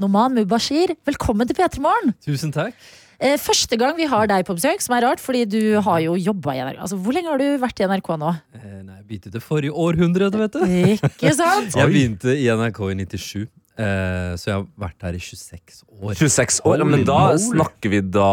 [0.00, 2.16] Noman Mubashir, velkommen til P3 Morgen.
[2.24, 2.74] Tusen takk.
[3.20, 6.14] Eh, Første gang vi har deg på besøk, som er rart, fordi du har jo
[6.16, 6.78] jobba i NRK.
[6.86, 8.30] Altså, hvor lenge har du vært i NRK nå?
[8.56, 10.62] Eh, Nei, jeg begynte det forrige århundre, vet du.
[10.96, 11.74] Ikke sant?
[11.80, 13.48] Jeg begynte i NRK i 97.
[13.80, 16.16] Eh, så jeg har vært her i 26 år.
[16.18, 18.26] 26 år, men da snakker vi da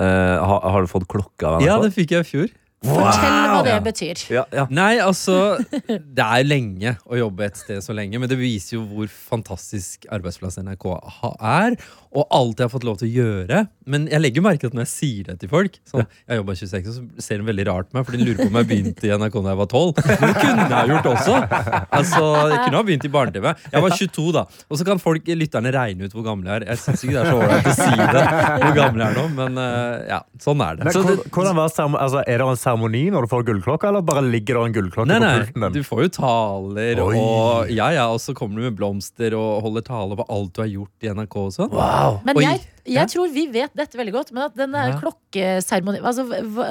[0.00, 1.58] eh, har, har du fått klokka?
[1.64, 2.52] Ja, det fikk jeg i fjor.
[2.84, 4.22] Fortell hva det betyr.
[4.34, 4.66] Ja, ja.
[4.74, 5.56] Nei, altså
[5.88, 10.08] Det er lenge å jobbe et sted så lenge, men det viser jo hvor fantastisk
[10.12, 10.86] arbeidsplass NRK
[11.40, 11.78] er,
[12.14, 13.64] og alt jeg har fått lov til å gjøre.
[13.90, 16.54] Men jeg legger merke til at når jeg sier det til folk sånn, Jeg jobba
[16.56, 18.68] 26, og så ser de veldig rart på meg, for de lurer på om jeg
[18.70, 20.04] begynte i NRK da jeg var 12.
[20.04, 21.34] Men det kunne jeg gjort også.
[21.98, 22.22] Altså,
[22.54, 23.48] Jeg kunne ha begynt i barne-TV.
[23.74, 24.44] Jeg var 22 da.
[24.68, 26.66] Og så kan folk, lytterne regne ut hvor gammel jeg er.
[26.72, 28.24] Jeg syns ikke det er så ålreit å si det,
[28.62, 30.88] hvor gammel jeg er nå, men eh, ja, sånn er det.
[30.88, 34.58] Men, hvordan var altså, er det en seremoni når du får gullklokka, eller bare ligger
[34.58, 35.72] det en gullklokke Nei, på pulten din?
[35.72, 37.16] du får jo taler, Oi.
[37.16, 40.60] og ja, ja, og så kommer du med blomster og holder tale på alt du
[40.62, 41.74] har gjort i NRK og sånn.
[42.26, 42.60] Men jeg,
[42.98, 45.00] jeg tror vi vet dette veldig godt, men at den der Ja.
[45.00, 46.68] klokkeseremonien altså, hva,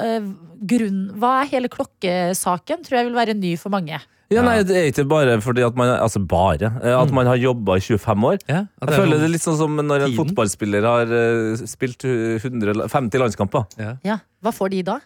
[0.64, 3.98] grunn, hva er hele klokkesaken, tror jeg vil være ny for mange.
[4.32, 6.70] Ja, nei, Det er ikke bare fordi at man Altså bare.
[6.82, 8.38] eh, At man har jobba i 25 år.
[8.48, 10.16] Ja, Jeg er føler det er litt sånn som når en Tiden.
[10.16, 13.66] fotballspiller har eh, spilt 100, 50 landskamper.
[13.78, 13.96] ja.
[14.02, 14.98] Ja, Hva får de da?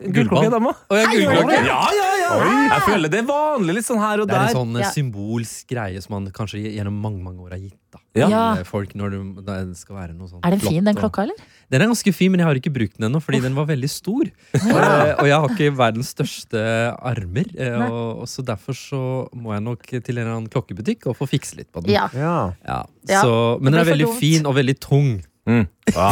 [0.00, 0.72] Gullklokke, dama.
[0.88, 1.58] Å, ja, gullklokke.
[1.68, 2.28] Ja, ja, ja!
[2.70, 4.32] Jeg føler det er vanlig litt sånn her og der.
[4.32, 4.90] Det er en sånn eh, Ja.
[4.94, 7.76] symbolsk greie som man kanskje gjennom mange mange år har gitt.
[7.92, 8.28] da Ja.
[8.30, 8.64] Ja.
[8.64, 11.34] Folk når det skal være noe sånn Er den fin, den klokka, eller?
[11.70, 13.90] Den er ganske fin, men jeg har ikke brukt den ennå, fordi den var veldig
[13.90, 14.30] stor.
[14.54, 16.60] Eh, og jeg har ikke verdens største
[17.02, 19.00] armer, eh, og, og så derfor så
[19.36, 21.92] må jeg nok til en eller annen klokkebutikk og få fikse litt på den.
[21.92, 22.08] Ja.
[22.14, 22.52] Ja.
[22.66, 25.18] Ja, Ja, så, men den er veldig fin og veldig tung.
[25.48, 25.64] Mm.
[25.94, 26.10] Ja.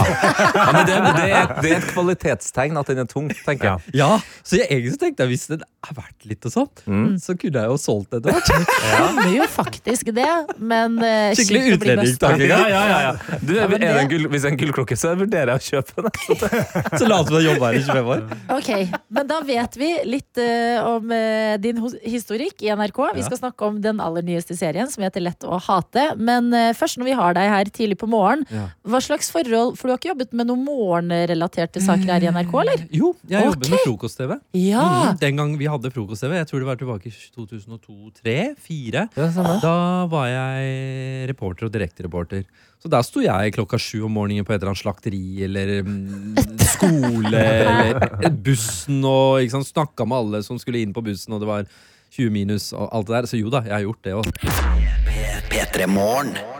[0.59, 3.95] Ja, men det, det, er, det er et kvalitetstegn at den er tung, tenker jeg.
[4.01, 4.11] Ja,
[4.47, 7.17] Så jeg egentlig tenkte jeg hvis den er verdt litt, og sånn, Mm.
[7.21, 8.71] så kunne jeg jo solgt det etter hvert.
[9.19, 12.49] Kan jo faktisk det, men uh, Skikkelig utlendingstanke.
[12.49, 13.39] Ja, ja, ja, ja.
[13.43, 15.67] Du, Ja, er det en gull, hvis det er en gullklokke, så vurderer jeg å
[15.69, 16.13] kjøpe den.
[16.99, 18.25] Så la oss jobbe her i 25 år.
[18.59, 18.71] Ok,
[19.15, 23.01] men da vet vi litt uh, om uh, din historikk i NRK.
[23.19, 26.09] Vi skal snakke om den aller nyeste serien, som heter Lett å hate.
[26.19, 28.45] Men uh, først når vi har deg her tidlig på morgen,
[28.89, 32.53] hva slags forhold For du har ikke jobbet med noen morgenrelaterte saker her i NRK,
[32.63, 32.79] eller?
[32.95, 33.71] Jo, jeg jobber Ok.
[33.75, 34.33] med frokost-TV.
[34.63, 34.85] Ja!
[35.13, 39.09] Mm, Den gang vi hadde frokost-TV, jeg tror det var tilbake i 2002-2003-2004,
[39.63, 39.75] da
[40.11, 42.45] var jeg reporter og direktereporter.
[42.79, 46.37] Så der sto jeg klokka sju om morgenen på et eller annet slakteri eller mm,
[46.63, 51.43] skole eller bussen og ikke sant, snakka med alle som skulle inn på bussen, og
[51.43, 51.67] det var
[52.15, 53.27] 20 minus og alt det der.
[53.29, 54.98] Så jo da, jeg har gjort det òg.
[55.59, 55.87] P3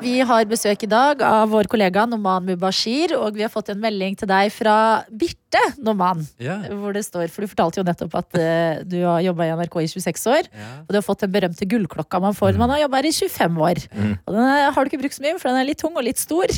[0.03, 3.79] Vi har besøk i dag av vår kollega Noman Mubashir, og vi har fått en
[3.79, 6.25] melding til deg fra Birte Noman.
[6.43, 6.65] Yeah.
[6.81, 9.77] Hvor det står, for Du fortalte jo nettopp at uh, du har jobba i NRK
[9.85, 10.49] i 26 år.
[10.51, 10.73] Yeah.
[10.83, 13.15] Og du har fått den berømte gullklokka man får når man har jobba her i
[13.15, 13.83] 25 år.
[14.17, 16.07] Og den er, har du ikke brukt så mye, for den er litt tung og
[16.09, 16.57] litt stor.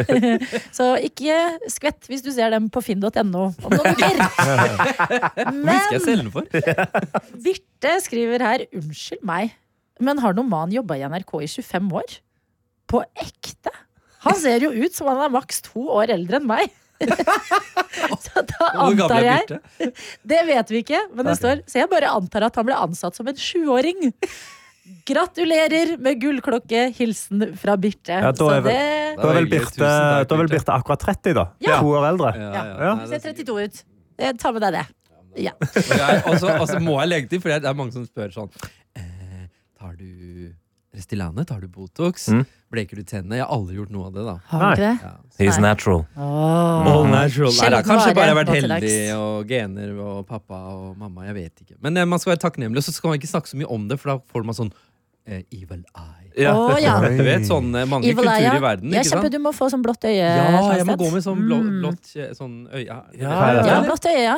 [0.78, 1.42] så ikke
[1.76, 4.24] skvett hvis du ser dem på finn.no om noen uker.
[5.66, 6.48] Men for?
[7.36, 9.52] Birte skriver her Unnskyld meg,
[10.00, 12.16] men har Noman jobba i NRK i 25 år?
[12.90, 13.72] På ekte?
[14.26, 16.74] Han ser jo ut som han er maks to år eldre enn meg.
[18.24, 19.58] så da antar jeg
[20.32, 23.18] Det vet vi ikke, men det står Så jeg bare antar at han ble ansatt
[23.18, 24.06] som en sjuåring.
[25.06, 26.86] Gratulerer med gullklokke.
[26.96, 28.16] Hilsen fra Birte.
[28.22, 29.48] Ja, da er vel- det Da er vel.
[29.50, 30.72] Birte, takk, da er vel Birte.
[30.76, 31.46] Akkurat 30, da.
[31.66, 31.80] Ja.
[31.82, 32.32] To år eldre.
[32.38, 32.64] Ja, Ja.
[32.64, 32.94] ja.
[32.94, 33.84] Nei, det ser er 32 ut.
[34.40, 34.86] Ta med deg det.
[35.36, 35.52] Ja.
[36.30, 38.50] Og så må jeg legge til, for det er mange som spør sånn
[39.86, 40.54] Tar du
[40.96, 41.44] Restylane?
[41.44, 42.28] Tar du Botox?
[42.28, 42.44] Mm.
[42.72, 43.36] Bleker du tennene?
[43.38, 44.34] Jeg har aldri gjort noe av det, da.
[44.50, 44.96] Har du ikke det?
[45.04, 45.12] Ja.
[45.38, 46.02] He's natural.
[46.16, 46.88] Oh.
[46.90, 47.52] All natural.
[47.60, 51.28] Nei, da, kanskje bare jeg har vært heldig, og gener og pappa og mamma.
[51.28, 51.78] Jeg vet ikke.
[51.84, 53.86] Men eh, man skal være takknemlig, og så skal man ikke snakke så mye om
[53.92, 54.72] det, for da får man sånn
[55.28, 56.32] eh, evil eye.
[56.36, 56.52] Ja.
[56.52, 56.98] oh, ja.
[57.16, 58.56] Du vet, sånn eh, mange Evil eye, ja.
[58.58, 59.36] i verden, Ja, kjempe, sant?
[59.36, 60.16] du må få sånn blått øye.
[60.20, 61.78] Ja, jeg må gå med sånn blå, Mm.
[61.84, 62.82] blått sånn øye.
[62.88, 64.36] Ja, Ja, blått øye, ja.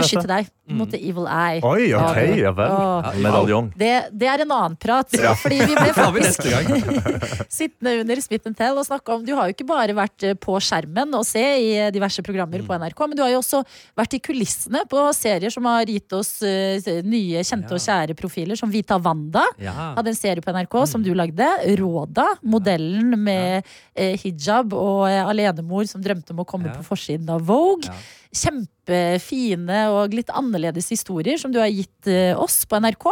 [0.00, 1.60] Beskytte deg mot the evil eye.
[1.62, 2.70] Oi, ok, ja vel.
[2.72, 3.10] Åh.
[3.22, 3.70] Medaljong.
[3.78, 5.08] Det, det er en annen prat.
[5.42, 7.12] Fordi vi ble tar vi faktisk neste gang.
[7.62, 10.56] sittende under Smith Tell og snakke om Du har jo ikke bare vært eh, på
[10.62, 12.66] skjermen og se i eh, diverse programmer Mm.
[12.68, 13.62] på NRK, men du har jo også
[13.96, 18.58] vært i kulissene på serier som har gitt oss eh, nye, kjente og kjære profiler,
[18.58, 19.44] som Vita Wanda.
[19.62, 19.72] Ja.
[19.96, 21.46] Hadde en serie på NRK som du lagde.
[21.80, 23.62] Råda, modellen med
[23.94, 26.76] eh, hijab og eh, alenemor som drømte om å komme Ja.
[26.80, 27.88] på forsiden av Vogue.
[27.88, 27.96] Ja.
[28.32, 33.08] Kjempefine og litt annerledes historier som du har gitt eh, oss på NRK.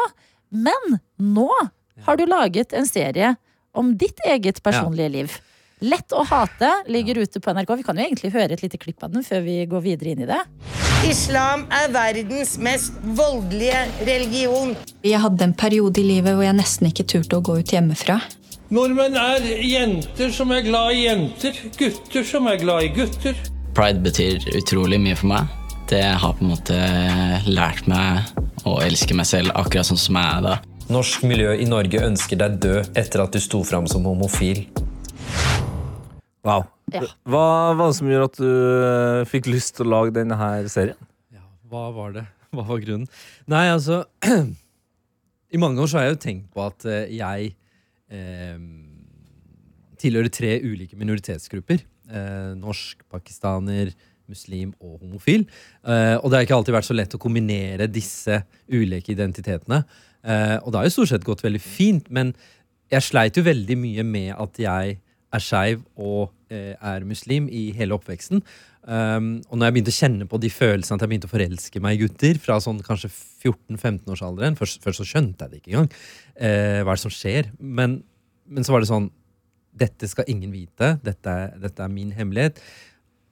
[0.51, 1.51] Men nå
[2.07, 3.35] har du laget en serie
[3.77, 5.39] om ditt eget personlige liv.
[5.81, 7.71] Lett å hate ligger ute på NRK.
[7.81, 10.25] Vi kan jo egentlig høre et lite klipp av den før vi går videre inn
[10.25, 10.41] i det.
[11.09, 14.75] Islam er verdens mest voldelige religion.
[15.07, 18.19] Jeg hadde en periode i livet hvor jeg nesten ikke turte å gå ut hjemmefra.
[18.71, 23.41] Nordmenn er jenter som er glad i jenter, gutter som er glad i gutter.
[23.75, 25.51] Pride betyr utrolig mye for meg.
[25.91, 26.79] Det har på en måte
[27.47, 28.31] lært meg
[28.67, 30.57] å elske meg selv akkurat sånn som jeg er da.
[30.91, 34.65] Norsk miljø i Norge ønsker deg død etter at du sto fram som homofil.
[36.47, 36.67] Wow.
[36.91, 37.05] Ja.
[37.31, 37.47] Hva
[37.79, 40.99] var det som gjorde at du eh, fikk lyst til å lage denne her serien?
[41.71, 42.25] Hva var det?
[42.57, 43.07] Hva var grunnen?
[43.51, 44.03] Nei, altså
[45.55, 47.53] I mange år så har jeg jo tenkt på at eh, jeg
[48.11, 48.59] eh,
[50.03, 51.87] tilhører tre ulike minoritetsgrupper.
[52.11, 53.93] Eh, norsk, pakistaner,
[54.31, 55.45] muslim og homofil.
[55.85, 59.85] Eh, og det har ikke alltid vært så lett å kombinere disse ulike identitetene.
[60.23, 62.35] Eh, og det har jo stort sett gått veldig fint, men
[62.91, 64.99] jeg sleit jo veldig mye med at jeg
[65.31, 68.43] er skeiv og eh, er muslim i hele oppveksten.
[68.81, 71.83] Um, og når jeg begynte å kjenne på de følelsene at jeg begynte å forelske
[71.85, 75.91] meg i gutter fra sånn kanskje 14-15-årsalderen først, først så skjønte jeg det ikke engang.
[76.35, 77.51] Eh, hva er det som skjer?
[77.61, 77.99] Men,
[78.49, 79.11] men så var det sånn
[79.73, 80.97] Dette skal ingen vite.
[81.05, 82.59] Dette er, dette er min hemmelighet.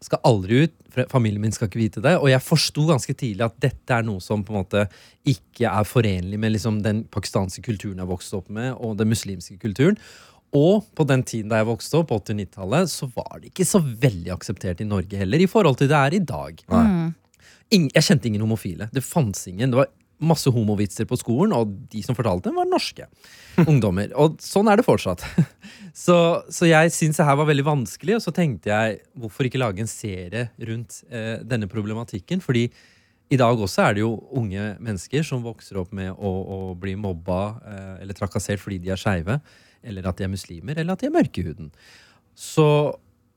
[0.05, 0.75] Skal aldri ut.
[1.11, 2.15] Familien min skal ikke vite det.
[2.23, 4.85] Og jeg forsto ganske tidlig at dette er noe som på en måte
[5.27, 9.59] ikke er forenlig med liksom, den pakistanske kulturen jeg vokste opp med, og den muslimske
[9.63, 9.99] kulturen.
[10.57, 13.83] Og på den tiden da jeg vokste opp, på 80-90-tallet, så var det ikke så
[13.85, 16.63] veldig akseptert i Norge heller, i forhold til det er i dag.
[17.75, 18.87] Ing- jeg kjente ingen homofile.
[18.95, 19.75] Det fantes ingen.
[19.75, 23.07] Det var masse homovitser på skolen, og de som fortalte dem, var norske
[23.65, 24.11] ungdommer.
[24.19, 25.25] Og sånn er det fortsatt.
[25.99, 26.15] Så,
[26.55, 29.83] så jeg syntes det her var veldig vanskelig, og så tenkte jeg hvorfor ikke lage
[29.83, 32.39] en serie rundt eh, denne problematikken?
[32.45, 32.69] Fordi
[33.35, 36.95] i dag også er det jo unge mennesker som vokser opp med å, å bli
[37.01, 39.41] mobba eh, eller trakassert fordi de er skeive,
[39.83, 41.73] eller at de er muslimer, eller at de er mørke i huden.
[42.39, 42.69] Så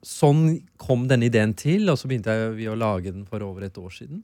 [0.05, 3.81] sånn kom denne ideen til, og så begynte vi å lage den for over et
[3.81, 4.21] år siden.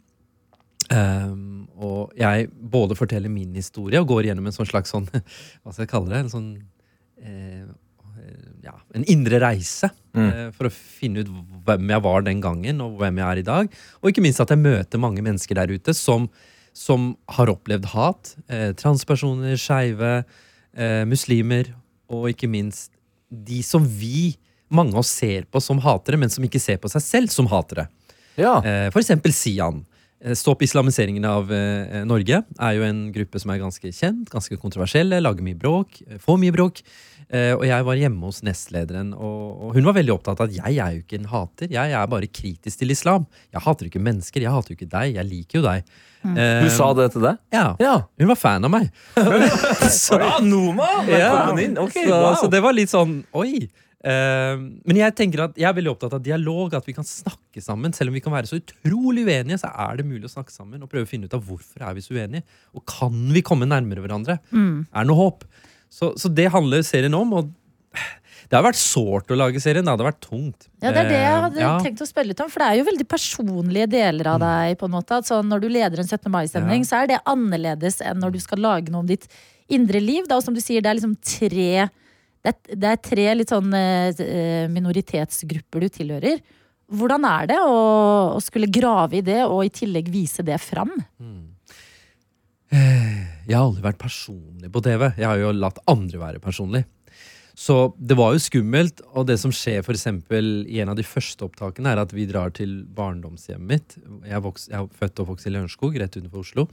[0.93, 5.07] Ehm, og jeg både forteller min historie og går gjennom en sånn slags sånn
[5.61, 6.21] Hva skal jeg kalle det?
[6.23, 6.49] En sånn
[7.19, 7.65] eh,
[8.63, 9.89] ja, en indre reise.
[10.17, 10.27] Mm.
[10.27, 11.31] eh, for å finne ut
[11.67, 13.79] hvem jeg var den gangen, og hvem jeg er i dag.
[14.01, 16.27] Og ikke minst at jeg møter mange mennesker der ute som,
[16.75, 18.33] som har opplevd hat.
[18.49, 20.21] Eh, transpersoner, skeive,
[20.75, 21.73] eh, muslimer,
[22.11, 22.93] og ikke minst
[23.27, 24.37] de som vi,
[24.71, 27.49] mange av oss, ser på som hatere, men som ikke ser på seg selv som
[27.51, 27.89] hatere.
[28.61, 29.83] Eh, for eksempel Sian.
[30.23, 34.57] Eh, Stopp islamiseringen av eh, Norge er jo en gruppe som er ganske kjent, ganske
[34.57, 36.81] kontroversielle, lager mye bråk, eh, får mye bråk.
[37.27, 40.57] Eh, og jeg var hjemme hos nestlederen, og, og hun var veldig opptatt av at
[40.57, 43.27] jeg er jo ikke en hater, jeg er bare kritisk til islam.
[43.53, 45.97] Jeg hater ikke mennesker, jeg hater jo ikke deg, jeg liker jo deg.
[46.27, 46.37] Mm.
[46.37, 47.41] Eh, Hun sa det til deg?
[47.55, 47.97] Ja.
[48.19, 48.87] Hun var fan av meg.
[50.03, 50.87] så, ja, Noma!
[51.07, 51.77] Velkommen inn.
[51.93, 52.31] Så, wow.
[52.41, 53.67] så det var litt sånn Oi.
[54.07, 57.63] Eh, men jeg tenker at jeg er veldig opptatt av dialog, at vi kan snakke
[57.63, 57.95] sammen.
[57.95, 60.83] Selv om vi kan være så utrolig uenige, så er det mulig å snakke sammen
[60.83, 62.45] og prøve å finne ut av hvorfor er vi så uenige.
[62.77, 64.39] Og kan vi komme nærmere hverandre?
[64.51, 64.85] Mm.
[64.91, 65.47] Er det noe håp?
[65.89, 67.33] Så, så det handler serien om.
[67.39, 67.53] Og
[68.47, 69.83] det har vært sårt å lage serien.
[69.83, 70.67] Det hadde vært tungt.
[70.81, 71.73] Ja, det er det jeg hadde Eh, ja.
[71.83, 72.49] tenkt å spørre litt om.
[72.49, 74.77] For det er jo veldig personlige deler av deg.
[74.79, 76.31] på en måte at sånn, Når du leder en 17.
[76.31, 76.87] mai-stemning, Ja.
[76.87, 79.27] så er det annerledes enn når du skal lage noe om ditt
[79.69, 80.27] indre liv.
[80.27, 81.89] Da, og som du sier, det er liksom tre
[82.43, 86.39] Det er, det er tre litt sånn eh, minoritetsgrupper du tilhører.
[86.89, 90.93] Hvordan er det å, å skulle grave i det, og i tillegg vise det fram?
[92.71, 95.09] Jeg har aldri vært personlig på TV.
[95.17, 96.85] Jeg har jo latt andre være personlig.
[97.57, 101.05] Så det var jo skummelt, og det som skjer for eksempel i en av de
[101.07, 103.95] første opptakene, er at vi drar til barndomshjemmet mitt.
[104.29, 106.67] Jeg vokst, jeg er født og vokst i Lørenskog, rett utenfor Oslo.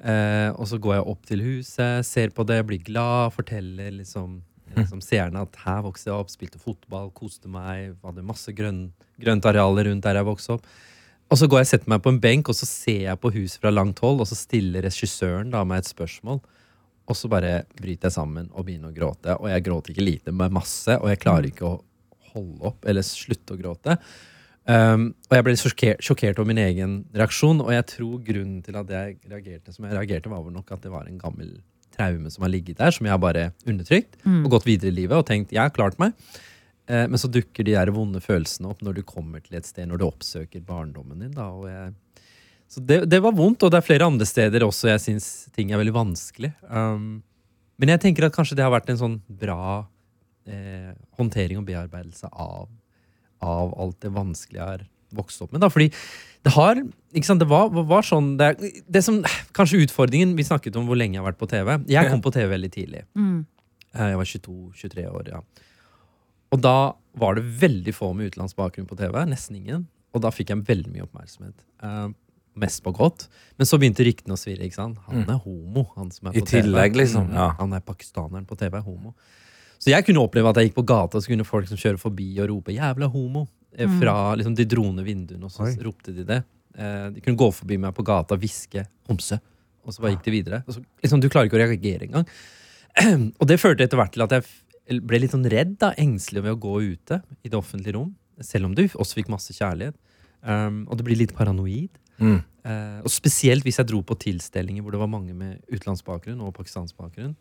[0.00, 4.38] Eh, og så går jeg opp til huset, ser på det, blir glad, forteller liksom,
[4.78, 8.86] liksom seerne at her vokste jeg opp, spilte fotball, koste meg, hadde masse grønn,
[9.20, 10.72] grønt arealer rundt der jeg vokste opp.
[11.28, 13.36] Og så går jeg og setter meg på en benk, og så ser jeg på
[13.36, 16.40] huset fra langt hold, og så stiller regissøren da meg et spørsmål.
[17.10, 19.34] Og så bare bryter jeg sammen og begynner å gråte.
[19.40, 20.94] Og jeg gråter ikke lite, men masse.
[21.00, 21.80] Og jeg klarer ikke å
[22.32, 23.96] holde opp eller slutte å gråte.
[24.62, 28.76] Um, og jeg ble sjokkert, sjokkert over min egen reaksjon, og jeg tror grunnen til
[28.78, 31.56] at jeg reagerte som jeg reagerte, var vel nok at det var en gammel
[31.92, 34.44] traume som har ligget der, som jeg har bare undertrykt Mm.
[34.46, 36.14] og gått videre i livet og tenkt jeg har klart meg.
[36.88, 39.90] Uh, men så dukker de der vonde følelsene opp når du kommer til et sted,
[39.90, 41.34] når du oppsøker barndommen din.
[41.34, 41.92] Da, og jeg,
[42.72, 45.72] så det, det var vondt, og det er flere andre steder også jeg syns ting
[45.72, 46.52] er veldig vanskelig.
[46.70, 47.20] Um,
[47.82, 49.82] men jeg tenker at kanskje det har vært en sånn bra
[50.48, 52.68] eh, håndtering og bearbeidelse av,
[53.44, 54.84] av alt det vanskelige jeg har
[55.16, 55.60] vokst opp med.
[55.64, 55.68] Da.
[55.72, 55.90] Fordi
[56.46, 58.54] det har ikke sant, Det var, var sånn det,
[58.88, 59.20] det som
[59.54, 61.74] Kanskje utfordringen Vi snakket om hvor lenge jeg har vært på TV.
[61.92, 63.04] Jeg kom på TV veldig tidlig.
[63.18, 63.42] Mm.
[63.92, 65.42] Eh, Jeg var 22-23 år, ja.
[66.52, 66.76] Og da
[67.18, 69.20] var det veldig få med utenlandsk bakgrunn på TV.
[69.28, 69.86] Nesten ingen.
[70.12, 71.56] Og da fikk jeg veldig mye oppmerksomhet.
[71.84, 72.08] Eh,
[72.56, 73.28] mest på godt.
[73.58, 74.64] Men så begynte ryktene å svirre.
[74.66, 74.98] ikke sant?
[75.08, 75.30] Han Mm.
[75.30, 75.86] er homo.
[75.96, 76.62] han som er I på TV.
[76.62, 77.52] tillegg, liksom, Mm, ja.
[77.58, 79.14] Han er pakistaneren på TV, er homo.
[79.78, 82.38] Så jeg kunne oppleve at jeg gikk på gata, så kunne folk som kjører forbi
[82.38, 84.00] og rope 'jævla homo' eh, Mm.
[84.00, 85.74] fra liksom, de drone vinduene, og så Oi.
[85.82, 86.44] ropte de det.
[86.78, 89.40] Eh, de kunne gå forbi meg på gata og hviske 'homse',
[89.84, 90.64] og så bare gikk de videre.
[90.68, 92.26] Og så, liksom, du klarer ikke å reagere engang.
[93.40, 96.52] og det førte etter hvert til at jeg ble litt sånn redd, da, engstelig ved
[96.52, 98.14] å gå ute i det offentlige rom.
[98.40, 99.94] Selv om du også fikk masse kjærlighet.
[100.44, 101.88] Um, og det blir litt paranoid.
[102.22, 102.40] Mm.
[102.62, 106.54] Eh, og spesielt hvis jeg dro på tilstelninger hvor det var mange med utenlandsbakgrunn og
[106.56, 107.34] pakistansk bakgrunn.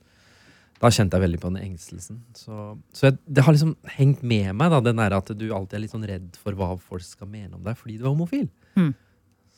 [0.82, 2.24] Da kjente jeg veldig på den engstelsen.
[2.34, 2.56] Så,
[2.98, 5.84] så jeg, det har liksom hengt med meg, da, den der at du alltid er
[5.84, 8.48] litt sånn redd for hva folk skal mene om deg fordi du er homofil.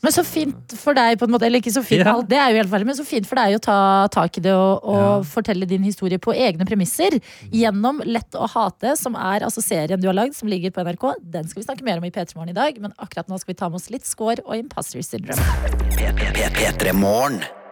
[0.03, 1.47] Men så fint for deg, på en måte.
[1.47, 2.17] Eller ikke så fint, Ja.
[2.27, 3.77] det er jo helt ferdig, men så fint for deg å ta
[4.11, 7.15] tak i det og, og fortelle din historie på egne premisser.
[7.53, 11.07] Gjennom Lett å hate, som er altså serien du har lagd, som ligger på NRK.
[11.33, 13.53] Den skal vi snakke mer om i P3 Morgen i dag, men akkurat nå skal
[13.53, 15.39] vi ta med oss litt score og imposter syndrome.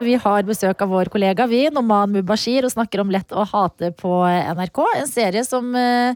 [0.02, 3.92] Vi har besøk av vår kollega vi, Noman Mubashir, og snakker om Lett å hate
[4.00, 4.10] på
[4.56, 4.80] NRK.
[5.04, 6.16] En serie som, eh,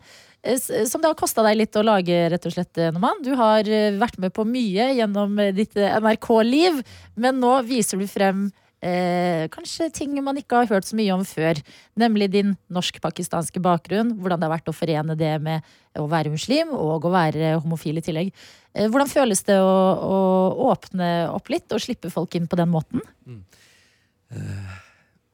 [0.90, 3.24] som det har kosta deg litt å lage, rett og slett, Noman.
[3.26, 6.84] Du har eh, vært med på mye gjennom eh, ditt eh, NRK-liv,
[7.20, 8.48] men nå viser du frem
[8.86, 11.58] Eh, kanskje ting man ikke har hørt så mye om før.
[11.98, 14.14] Nemlig din norsk-pakistanske bakgrunn.
[14.20, 15.66] Hvordan det har vært å forene det med
[15.98, 18.34] å være muslim og å være homofil i tillegg.
[18.76, 20.20] Eh, hvordan føles det å, å
[20.70, 23.02] åpne opp litt og slippe folk inn på den måten?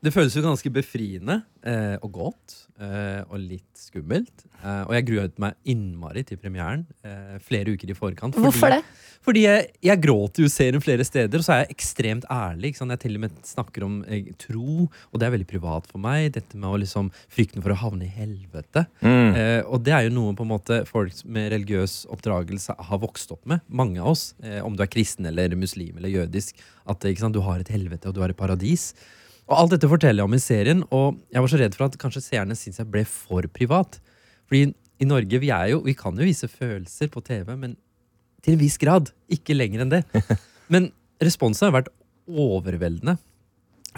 [0.01, 2.55] Det føles jo ganske befriende eh, og godt.
[2.81, 4.47] Eh, og litt skummelt.
[4.63, 8.39] Eh, og jeg gruet meg innmari til premieren eh, flere uker i forkant.
[8.41, 8.81] Hvorfor det?
[9.21, 12.71] Fordi jeg, jeg gråter jo serien flere steder, og så er jeg ekstremt ærlig.
[12.71, 12.95] Ikke sant?
[12.95, 16.31] Jeg til og med snakker om eh, tro, og det er veldig privat for meg.
[16.33, 18.87] Dette med å liksom frykten for å havne i helvete.
[19.05, 19.37] Mm.
[19.37, 23.37] Eh, og det er jo noe på en måte folk med religiøs oppdragelse har vokst
[23.37, 23.61] opp med.
[23.69, 24.31] Mange av oss.
[24.41, 26.57] Eh, om du er kristen eller muslim eller jødisk.
[26.89, 28.95] At ikke sant, du har et helvete og du har et paradis.
[29.51, 31.97] Og alt dette forteller jeg om i serien, og jeg var så redd for at
[31.99, 33.97] kanskje seerne syntes jeg ble for privat.
[34.47, 34.71] Fordi
[35.01, 37.75] i Norge, vi er jo, vi kan jo vise følelser på TV, men
[38.45, 39.11] til en viss grad.
[39.33, 40.05] Ikke lenger enn det.
[40.71, 40.87] Men
[41.21, 41.89] responsen har vært
[42.31, 43.17] overveldende.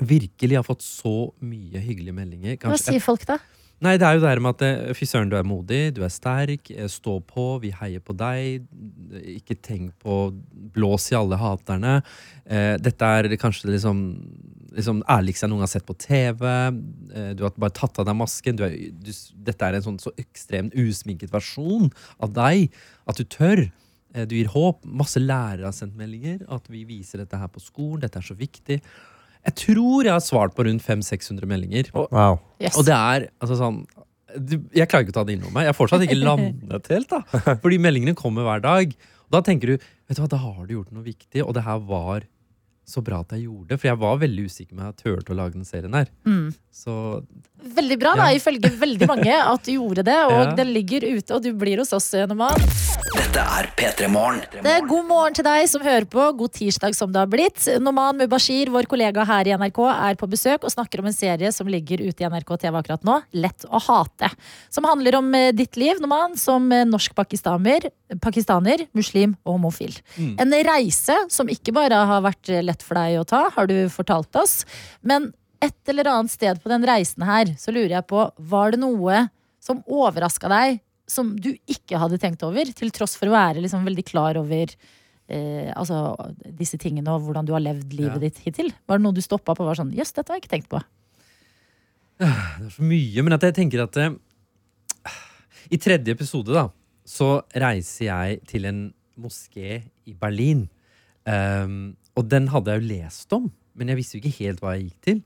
[0.01, 2.57] Virkelig har fått så mye hyggelige meldinger.
[2.63, 3.37] Hva sier folk da?
[3.83, 6.03] Nei, det er jo det her med at eh, fy søren, du er modig, du
[6.05, 8.63] er sterk, eh, stå på, vi heier på deg.
[9.33, 10.17] Ikke tenk på
[10.75, 11.97] blås i alle haterne.
[12.45, 13.99] Eh, dette er kanskje liksom,
[14.77, 16.47] liksom ærligste jeg noen har sett på TV.
[16.47, 18.59] Eh, du har bare tatt av deg masken.
[18.59, 19.11] Du er, du,
[19.49, 21.91] dette er en sånn så ekstremt usminket versjon
[22.23, 22.71] av deg.
[23.09, 23.65] At du tør.
[24.13, 24.85] Eh, du gir håp.
[24.87, 26.45] Masse lærere har sendt meldinger.
[26.47, 28.05] At vi viser dette her på skolen.
[28.05, 28.79] Dette er så viktig.
[29.43, 31.89] Jeg tror jeg har svart på rundt 500-600 meldinger.
[31.93, 32.39] Wow.
[32.63, 32.77] Yes.
[32.79, 33.81] Og det er altså sånn
[34.73, 35.65] Jeg klarer ikke å ta det inn over meg.
[35.67, 37.09] Jeg har fortsatt ikke landet helt.
[37.11, 37.19] da
[37.63, 38.93] Fordi meldingene kommer hver dag.
[39.27, 41.63] Og da tenker du vet du hva, da har du gjort noe viktig, og det
[41.67, 42.25] her var
[42.83, 43.77] så bra at jeg gjorde det.
[43.79, 46.09] For jeg var veldig usikker med at jeg turte å lage den serien her.
[46.27, 46.49] Mm.
[46.75, 46.95] Så
[47.77, 48.39] Veldig bra, da, Ja.
[48.39, 50.17] ifølge veldig mange, at du gjorde det.
[50.27, 50.55] Og Ja.
[50.59, 52.59] den ligger ute, og du blir hos oss, Noman.
[53.33, 54.41] Dette er P3 Morgen.
[54.61, 56.21] Det er god morgen til deg som hører på.
[56.37, 57.63] God tirsdag som det har blitt.
[57.81, 61.49] Noman Mubashir, vår kollega her i NRK, er på besøk og snakker om en serie
[61.55, 64.29] som ligger ute i NRK TV akkurat nå, Lett å hate.
[64.69, 67.89] Som handler om eh, ditt liv, Noman, som eh, norsk-pakistaner,
[68.21, 69.97] pakistaner, muslim og homofil.
[70.13, 70.37] Mm.
[70.45, 73.79] En reise som ikke bare har vært eh, lett for deg å ta, har du
[73.97, 74.59] fortalt oss.
[75.01, 78.85] Men et eller annet sted på den reisen her, så lurer jeg på, var det
[78.85, 79.25] noe
[79.57, 83.83] som overraska deg, som du ikke hadde tenkt over, til tross for å være liksom
[83.85, 84.71] veldig klar over
[85.27, 86.15] eh, altså,
[86.57, 88.23] disse tingene og hvordan du har levd livet Ja.
[88.23, 88.71] ditt hittil?
[88.87, 90.69] Var det noe du stoppa på og var sånn Jøss, dette har jeg ikke tenkt
[90.71, 90.81] på.
[92.19, 94.13] Det er så mye, men at jeg tenker at eh,
[95.73, 96.67] I tredje episode da
[97.05, 98.83] Så reiser jeg til en
[99.19, 100.69] moské i Berlin
[101.23, 103.45] Um, Og den hadde jeg jo lest om
[103.79, 105.21] Men jeg visste jo ikke helt hva jeg gikk til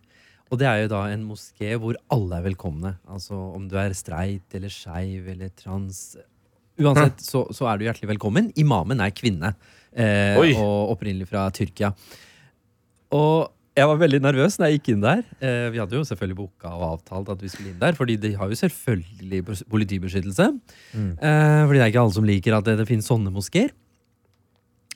[0.52, 3.96] Og det er jo da en moské hvor alle er velkomne Altså om du er
[3.98, 6.16] streit eller skeiv eller trans
[6.78, 9.56] Uansett så, så er du hjertelig velkommen Imamen er kvinne
[9.92, 11.94] eh, Og opprinnelig fra Tyrkia
[13.08, 15.20] og jeg var veldig nervøs når jeg gikk inn der.
[15.38, 18.32] Eh, vi hadde jo selvfølgelig boka og avtalt at vi skulle inn der, fordi de
[18.40, 20.48] har jo selvfølgelig politibeskyttelse.
[20.98, 21.12] Mm.
[21.14, 23.70] Eh, fordi det er ikke alle som liker at det, det finnes sånne moskeer.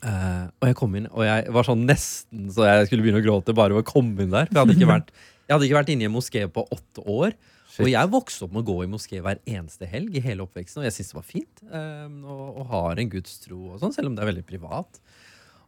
[0.01, 3.25] Eh, og jeg kom inn, og jeg var sånn nesten så jeg skulle begynne å
[3.27, 4.49] gråte bare ved å komme inn der.
[4.49, 5.13] For jeg hadde ikke vært,
[5.51, 7.33] jeg hadde ikke vært inne i en moské på åtte år.
[7.81, 10.79] Og jeg vokste opp med å gå i moské hver eneste helg i hele oppveksten,
[10.79, 11.63] og jeg syntes det var fint.
[11.67, 15.01] Um, og, og har en gudstro og sånn, selv om det er veldig privat.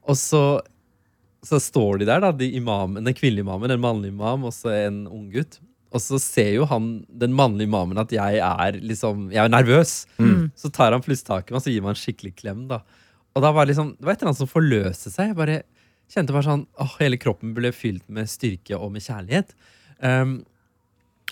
[0.07, 0.41] Og så,
[1.43, 4.71] så står de der, da, de imamen, den kvinnelige imamen, en mannlig imam, og så
[4.77, 5.59] en ung gutt.
[5.93, 10.03] Og så ser jo han, den mannlige imamen at jeg er liksom, jeg er nervøs.
[10.15, 10.47] Mm.
[10.59, 12.63] Så tar han plutselig tak i meg og så gir meg en skikkelig klem.
[12.71, 12.81] da.
[13.35, 15.31] Og da var liksom, det var et eller annet som forløste seg.
[15.31, 15.61] Jeg bare
[16.11, 19.53] kjente bare sånn, åh, Hele kroppen ble fylt med styrke og med kjærlighet.
[20.03, 20.41] Um,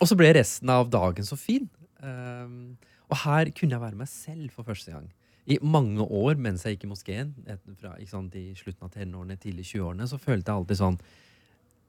[0.02, 1.68] og så ble resten av dagen så fin.
[2.02, 2.78] Um,
[3.12, 5.10] og her kunne jeg være meg selv for første gang.
[5.52, 7.34] I mange år mens jeg gikk i moskeen,
[7.82, 11.00] fra ikke sant, i slutten av tenårene, tidlig 20-årene, så følte jeg alltid sånn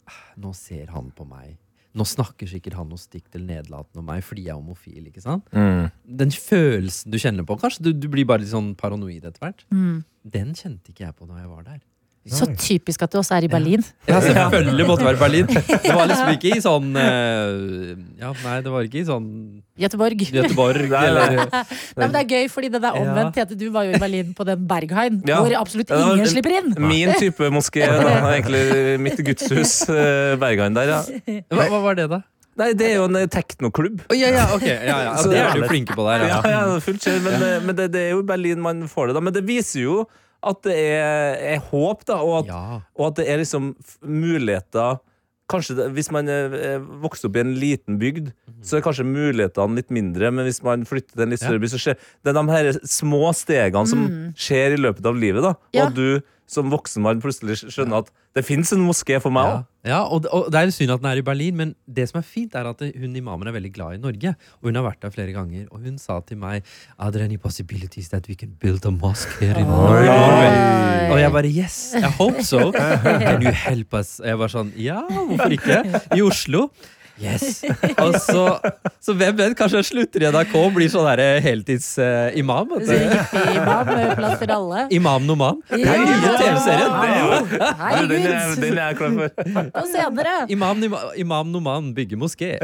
[0.09, 1.55] «Ah, Nå ser han på meg.
[1.93, 5.05] Nå snakker sikkert han noe stygt eller nedlatende om meg fordi jeg er homofil.
[5.11, 5.49] ikke sant?
[5.53, 5.91] Mm.
[6.23, 9.67] Den følelsen du kjenner på, kanskje du, du blir bare litt sånn paranoid etter hvert.
[9.71, 10.01] Mm.
[10.33, 11.81] Den kjente ikke jeg på når jeg var der.
[12.23, 13.83] Så typisk at du også er i Berlin.
[14.11, 15.47] Ja, selvfølgelig måtte det være Berlin.
[15.87, 19.27] Det var liksom ikke i sånn eh, Ja, nei, det var ikke i sånn
[19.83, 20.23] Göteborg.
[20.31, 21.63] Göteborg eller Nei,
[21.99, 23.35] men det er gøy, fordi det er omvendt.
[23.35, 25.41] Tete, du var jo i Berlin på den Berghain, Ja.
[25.43, 26.75] hvor absolutt ingen slipper inn.
[26.79, 27.87] Min type moské.
[27.89, 28.15] da.
[28.35, 31.01] Egentlig mitt gudshus, eh, Berghain der, ja.
[31.51, 32.23] Hva, hva var det, da?
[32.61, 34.03] Nei, det er jo en teknoklubb.
[34.13, 34.67] Oh, ja, ja, ok.
[34.69, 35.13] Ja, ja.
[35.25, 36.27] Det er du flinke på der.
[36.29, 36.59] Ja, Ja.
[36.69, 39.15] ja, fullt kjør, men, eh, men det, det er jo i Berlin man får det,
[39.17, 39.23] da.
[39.25, 40.03] Men det viser jo
[40.43, 45.01] at det er, er håp, da, og at, og at det er liksom muligheter
[45.53, 46.85] Kanskje det, Hvis man er er
[47.29, 48.31] opp i en liten bygd,
[48.65, 50.31] så er kanskje mulighetene litt mindre.
[50.33, 51.49] Men hvis man flytter til en litt Ja.
[51.51, 54.33] større by, så skjer det er de her små stegene som Mm.
[54.35, 55.43] skjer i løpet av livet.
[55.43, 56.23] da Og at du
[56.53, 59.65] som voksen mann plutselig skjønner at det fins en moské for meg Ja, òg.
[59.89, 62.25] ja og, og det er synd at den er i Berlin, men det som er
[62.29, 64.33] fint, er at hun imamen er veldig glad i Norge.
[64.61, 66.63] Og hun har vært der flere ganger, og hun sa til meg
[66.99, 71.11] Are there any possibilities that we can build a mosque here in Norway?
[71.13, 72.71] Og jeg bare yes, I hope so.
[73.27, 74.19] Can you help us?
[74.23, 75.83] Og jeg bare sånn ja, hvorfor ikke?
[76.17, 76.69] I Oslo.
[77.21, 77.63] Yes.
[78.01, 78.45] Og så,
[79.03, 82.73] så hvem vet, kanskje han slutter i NRK og blir sånn der heltidsimam.
[82.81, 84.87] Hippie-imam med plass til alle.
[84.95, 85.61] Imam Noman.
[85.71, 86.97] Det er nye TV-serien.
[87.83, 88.17] Herregud.
[88.63, 89.71] Den er, jeg klar for.
[89.83, 90.35] Og senere.
[90.53, 90.83] Imam,
[91.21, 92.55] Imam Noman bygger moské.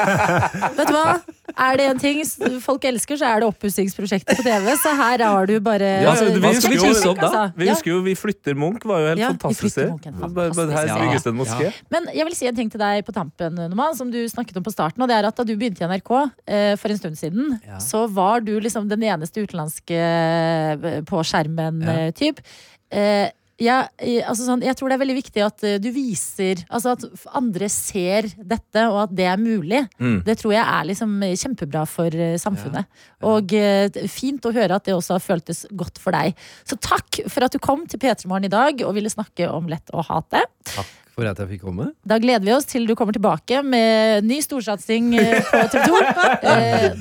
[0.78, 1.18] Vet du hva?
[1.50, 2.20] Er det en ting
[2.62, 4.70] folk elsker, så er det oppussingsprosjekter på TV.
[4.80, 7.42] Så her har du bare Ja, altså, vi, husker jo, om da?
[7.56, 9.80] vi husker jo Vi flytter Munch var jo helt Ja, fantastisk.
[9.90, 11.72] Munch, bare her bygges det en moské.
[11.92, 14.66] Men jeg vil si en ting til deg på tampen, Noman, som du snakket om
[14.66, 15.00] på starten.
[15.02, 16.12] Og det er at Da du begynte i NRK
[16.46, 22.42] eh, for en stund siden, så var du liksom den eneste utenlandske eh, på skjermen-typ.
[22.90, 26.62] Eh, ja, eh, altså sånn, jeg tror det er veldig viktig at eh, du viser
[26.72, 27.04] Altså at
[27.36, 29.82] andre ser dette, og at det er mulig.
[30.00, 30.22] Mm.
[30.26, 32.88] Det tror jeg er liksom kjempebra for eh, samfunnet.
[33.28, 36.36] Og eh, fint å høre at det også har føltes godt for deg.
[36.68, 39.68] Så takk for at du kom til P3 Morgen i dag og ville snakke om
[39.72, 40.44] lett å hate.
[40.72, 41.90] Takk for at jeg fikk komme.
[42.06, 46.00] Da gleder vi oss til du kommer tilbake med ny storsatsing eh, på TV 2.
[46.50, 46.94] Eh,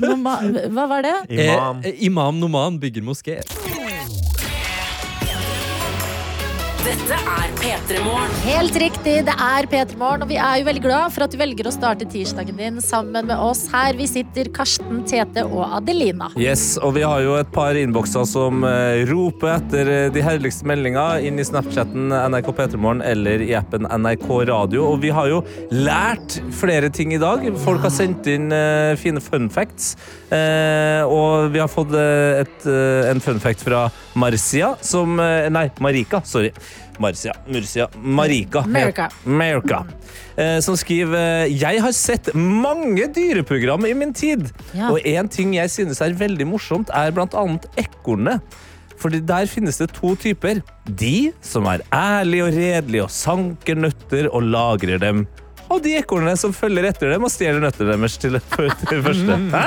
[0.70, 1.16] hva var det?
[1.32, 1.80] Imam.
[1.86, 3.40] Eh, Imam Noman bygger moské.
[6.80, 8.32] Dette er P3 Morgen.
[8.46, 11.36] Helt riktig, det er P3 Morgen, og vi er jo veldig glad for at du
[11.42, 13.66] velger å starte tirsdagen din sammen med oss.
[13.74, 16.30] Her vi sitter Karsten, Tete og Adelina.
[16.40, 20.70] Yes, og vi har jo et par innbokser som eh, roper etter eh, de herligste
[20.72, 24.88] meldinga inn i Snapchatten NRK P3morgen eller i appen NRK Radio.
[24.94, 25.44] Og vi har jo
[25.76, 27.44] lært flere ting i dag.
[27.60, 29.98] Folk har sendt inn eh, fine fun facts.
[30.32, 32.72] Eh, og vi har fått et,
[33.12, 36.22] en fun fact fra Marcia, som eh, Nei, Marika.
[36.26, 36.52] Sorry.
[37.00, 37.34] Marcia.
[37.48, 37.88] Murcia.
[37.96, 38.64] Marika.
[38.68, 39.10] America.
[39.26, 39.84] America.
[40.36, 44.50] Eh, som skriver eh, Jeg har sett mange dyreprogram i min tid.
[44.74, 44.92] Ja.
[44.92, 48.44] Og en ting jeg synes er veldig morsomt, er blant annet ekornet.
[49.00, 50.60] Fordi der finnes det to typer.
[50.84, 55.24] De som er ærlige og redelige og sanker nøtter og lagrer dem.
[55.70, 59.38] Og de ekornene som følger etter dem og stjeler nøttene deres til, til det første.
[59.38, 59.50] Mm.
[59.54, 59.66] Hæ?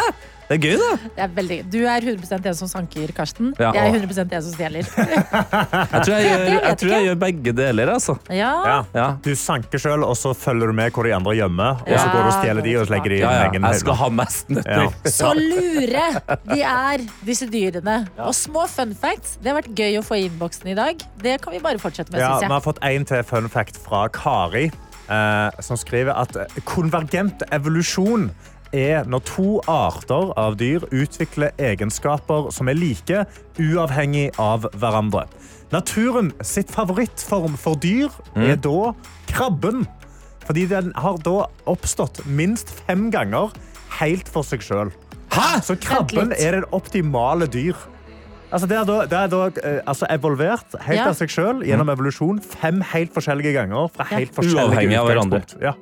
[0.53, 1.11] Det er gøy, da.
[1.17, 3.55] Det er veldig, du er 100% en som sanker, Karsten.
[3.57, 3.71] Ja.
[3.73, 4.91] Jeg er 100% en som stjeler.
[5.93, 8.17] Jeg tror jeg, gjør, jeg, tror jeg gjør begge deler, altså.
[8.33, 8.51] Ja.
[8.93, 9.07] Ja.
[9.25, 11.81] Du sanker sjøl, og så følger du med hvor de andre gjemmer.
[11.87, 13.49] Og så går du og stjeler de og legger de i Ja, ja.
[13.49, 14.85] egen Jeg skal ha mest nøtter.
[14.85, 15.11] Ja.
[15.23, 16.07] Så lure
[16.51, 17.99] de er, disse dyrene.
[18.21, 19.39] Og små fun facts.
[19.41, 21.05] Det har vært gøy å få i innboksen i dag.
[21.23, 24.67] Det kan vi bare fortsette med, vi har fått en til fun fact fra Kari,
[24.69, 26.37] eh, som skriver at
[26.69, 28.31] konvergent evolusjon
[28.73, 33.25] er når to arter av dyr utvikler egenskaper som er like,
[33.61, 35.27] uavhengig av hverandre.
[35.73, 38.93] Naturen sitt favorittform for dyr er da
[39.31, 39.87] krabben.
[40.43, 43.53] Fordi den har da oppstått minst fem ganger
[44.01, 44.91] helt for seg sjøl.
[45.65, 47.79] Så krabben er det optimale dyr.
[48.53, 51.07] Altså, det er da, det er da eh, altså, evolvert helt Ja.
[51.09, 53.89] av seg sjøl gjennom evolusjon fem helt forskjellige ganger.
[53.95, 55.41] Fra helt forskjellige Uavhengig av hverandre.
[55.63, 55.73] Ja.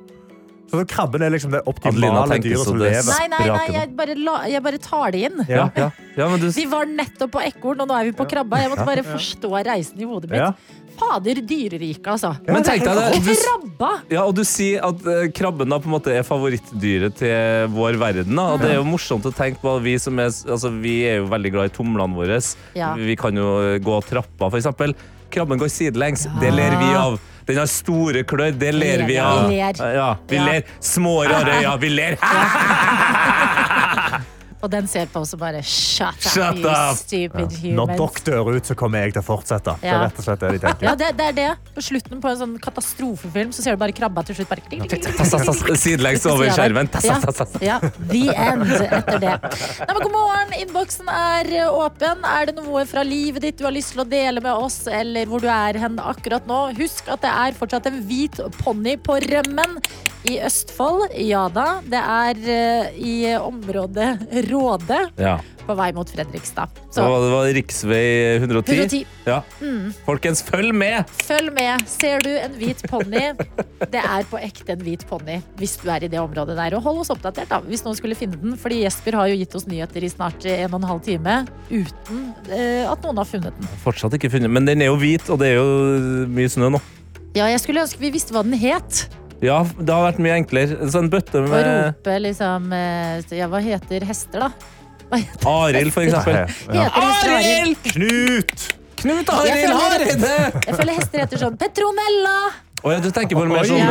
[0.71, 3.09] Så krabben er liksom det optimale dyret som lever.
[3.11, 5.41] Nei, nei, nei, jeg bare, la, jeg bare tar det inn.
[5.51, 5.89] Ja, ja.
[6.17, 8.61] Ja, men du, Vi var nettopp på ekorn, og nå er vi på krabba.
[8.63, 10.39] Jeg måtte bare forstå reisen i hodet mitt.
[10.39, 10.53] Ja.
[11.01, 12.33] Fader, dyreriket, altså.
[12.45, 13.91] Men tenk deg det, du- Krabba!
[14.11, 17.97] Ja, og du sier at eh, krabben da på en måte er favorittdyret til vår
[18.01, 18.35] verden.
[18.35, 18.45] Da.
[18.53, 19.73] Og det er jo morsomt å tenke på.
[19.81, 22.37] Vi, som er, altså, vi er jo veldig glad i tomlene våre.
[22.77, 22.93] Ja.
[22.99, 23.47] Vi kan jo
[23.81, 24.93] gå trappa, eksempel.
[25.31, 26.27] Krabben går sidelengs.
[26.43, 27.19] Det ler vi av.
[27.51, 28.53] Den har store klør.
[28.55, 29.51] Det ler vi av.
[29.51, 30.67] Ja, vi ler.
[30.79, 31.77] Små, rare øyne.
[31.81, 32.19] Vi ler.
[34.61, 36.97] Og den ser på oss og bare Shut up, Shut you up!
[36.97, 38.21] stupid Når humans.
[38.23, 39.75] dere dør ut, så kommer jeg til å fortsette.
[39.81, 39.95] Det Ja.
[39.97, 40.85] er rett og slett det de tenker.
[40.85, 41.49] Ja, det, det er det.
[41.75, 44.49] På slutten på en sånn katastrofefilm så ser du bare krabba til slutt.
[44.51, 46.89] Bare Sidelengs over Ja, skjermen.
[47.03, 47.17] Ja.
[47.61, 47.79] Ja,
[48.11, 49.35] the end etter det.
[49.41, 52.23] Nei, men god morgen, innboksen er eh, åpen.
[52.27, 55.25] Er det noe fra livet ditt du har lyst til å dele med oss, eller
[55.29, 56.61] hvor du er hen akkurat nå?
[56.77, 59.77] Husk at det er fortsatt en hvit ponni på rømmen
[60.29, 61.15] i Østfold.
[61.17, 64.11] Ja da, det er eh, i området
[64.51, 64.99] Råde.
[65.21, 65.37] Ja.
[65.65, 66.71] På vei mot Fredrikstad.
[66.91, 68.05] Så Det var det var riksvei
[68.37, 68.73] 110.
[68.73, 69.01] 110.
[69.29, 69.41] Ja.
[69.61, 69.91] Mm.
[70.05, 71.09] Folkens, følg med!
[71.23, 71.85] følg med.
[71.89, 73.23] Ser du en hvit ponni?
[73.91, 76.75] Det er på ekte en hvit ponni hvis du er i det området der.
[76.77, 78.57] Og hold oss oppdatert da, hvis noen skulle finne den.
[78.59, 81.37] Fordi Jesper har jo gitt oss nyheter i snart en og en halv time
[81.69, 83.71] uten eh, at noen har funnet den.
[83.85, 86.81] Fortsatt ikke funnet, men den er jo hvit, og det er jo mye snø nå.
[87.37, 89.05] Ja, jeg skulle ønske vi visste hva den het.
[89.41, 90.77] Ja, det har vært mye enklere.
[90.91, 94.51] Så en bøtte Og med rope liksom eh, Ja, hva heter hester, da?
[95.09, 96.37] Hva heter Arild, for eksempel.
[96.71, 96.85] Ja.
[96.93, 97.89] hester Arild?
[97.95, 98.67] Knut!
[99.01, 100.35] Knut Arild Hareide!
[100.61, 102.35] Jeg føler hester heter sånn Petronella!
[102.81, 103.89] Å ja, du tenker på mer sånn Ja.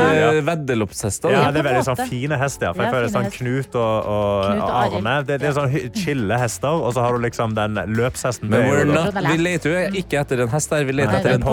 [1.30, 1.42] eh.
[1.44, 2.72] Ja, det er veldig sånn fine hester.
[2.74, 3.44] For Ja, jeg føler sånn hester.
[3.44, 5.14] Knut og, og, Knut og Arne.
[5.28, 8.48] Det, det er sånn chille hester, og så har du liksom den løpshesten.
[8.50, 11.46] Men not, vi leter jo ikke etter en hest her, vi leter Nei, etter en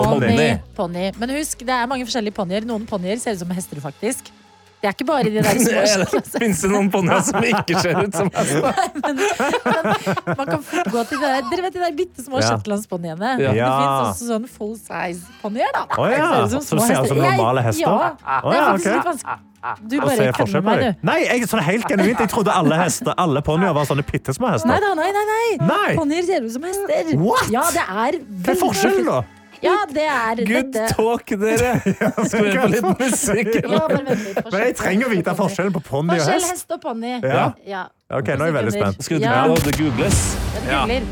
[0.74, 1.12] ponni.
[1.18, 2.66] Men husk, det er mange forskjellige ponnier.
[2.66, 4.32] Noen ponnier ser ut som hester, faktisk.
[4.78, 8.14] Det er ikke bare de der små Fins det noen ponnier som ikke ser ut
[8.14, 8.62] som hester?
[10.38, 10.62] Man kan
[10.92, 12.52] gå til det der, Dere vet de der bitte små Ja.
[12.52, 13.32] shetlandsponiene?
[13.42, 13.50] Ja.
[13.50, 13.72] Det Ja.
[13.74, 15.82] fins også sånne full size ponnier, da.
[15.98, 17.82] Oh, ja, Som ser ut så små ser ut som normale hester?
[17.82, 18.14] Ja.
[18.22, 19.44] Å Det er ja, faktisk litt vanskelig.
[19.90, 21.06] Du bare kødder forskjell med meg, du.
[21.08, 22.20] Nei, jeg, sånn helt genuint.
[22.22, 24.70] Jeg trodde alle, hester, alle ponnier var sånne bitte små hester.
[24.70, 25.24] Nei da, nei, nei.
[25.32, 25.66] nei.
[25.66, 25.96] Nei.
[25.98, 27.10] Ponnier ser ut som hester.
[27.18, 27.50] What?
[27.50, 29.18] Ja, det er Hva er forskjellen, da?
[29.62, 30.94] Ja, det er Good dette.
[30.94, 31.70] talk, dere!
[32.30, 33.48] Skal vi på litt musikk?
[33.58, 34.40] Ja, bare vent litt.
[34.52, 36.52] Men jeg trenger å vite forskjellen på ponni og Forskjell hest.
[36.54, 37.14] hest og ponni.
[37.26, 37.46] Ja.
[37.66, 37.82] Ja.
[38.14, 39.02] Ok, nå er jeg veldig spent.
[39.08, 39.34] Skal vi Ja.
[39.48, 39.56] ja.
[39.66, 40.20] det googles?
[40.68, 41.08] Ja, googler.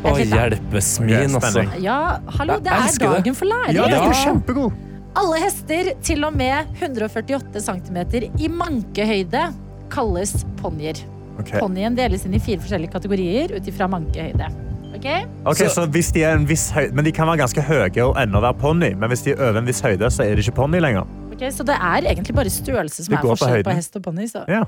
[0.00, 0.36] Å, Vent litt, da.
[0.44, 1.50] hjelpes min, Ok, altså.
[1.50, 1.82] spenning.
[1.84, 1.96] Ja,
[2.38, 3.16] hallo, det Jeg er elsker det.
[3.20, 3.74] dagen for læring.
[3.76, 4.78] Ja, det er jo kjempegod.
[5.20, 7.98] Alle hester til og med 148 cm
[8.38, 9.42] i mankehøyde
[9.90, 11.00] kalles ponnier.
[11.40, 11.50] Ok.
[11.58, 14.48] Ponnien deles inn i fire forskjellige kategorier ut ifra mankehøyde.
[15.00, 15.08] Ok?
[15.48, 18.18] Ok, så hvis de er en viss høyde, men de kan være ganske høye og
[18.20, 20.58] ennå være ponni, men hvis de er over en viss høyde, så er de ikke
[20.58, 21.08] ponni lenger.
[21.32, 24.04] Ok, så det er egentlig bare størrelse som Det er forskjell på på hest og
[24.04, 24.28] ponni.
[24.28, 24.44] Så.
[24.44, 24.66] Ja,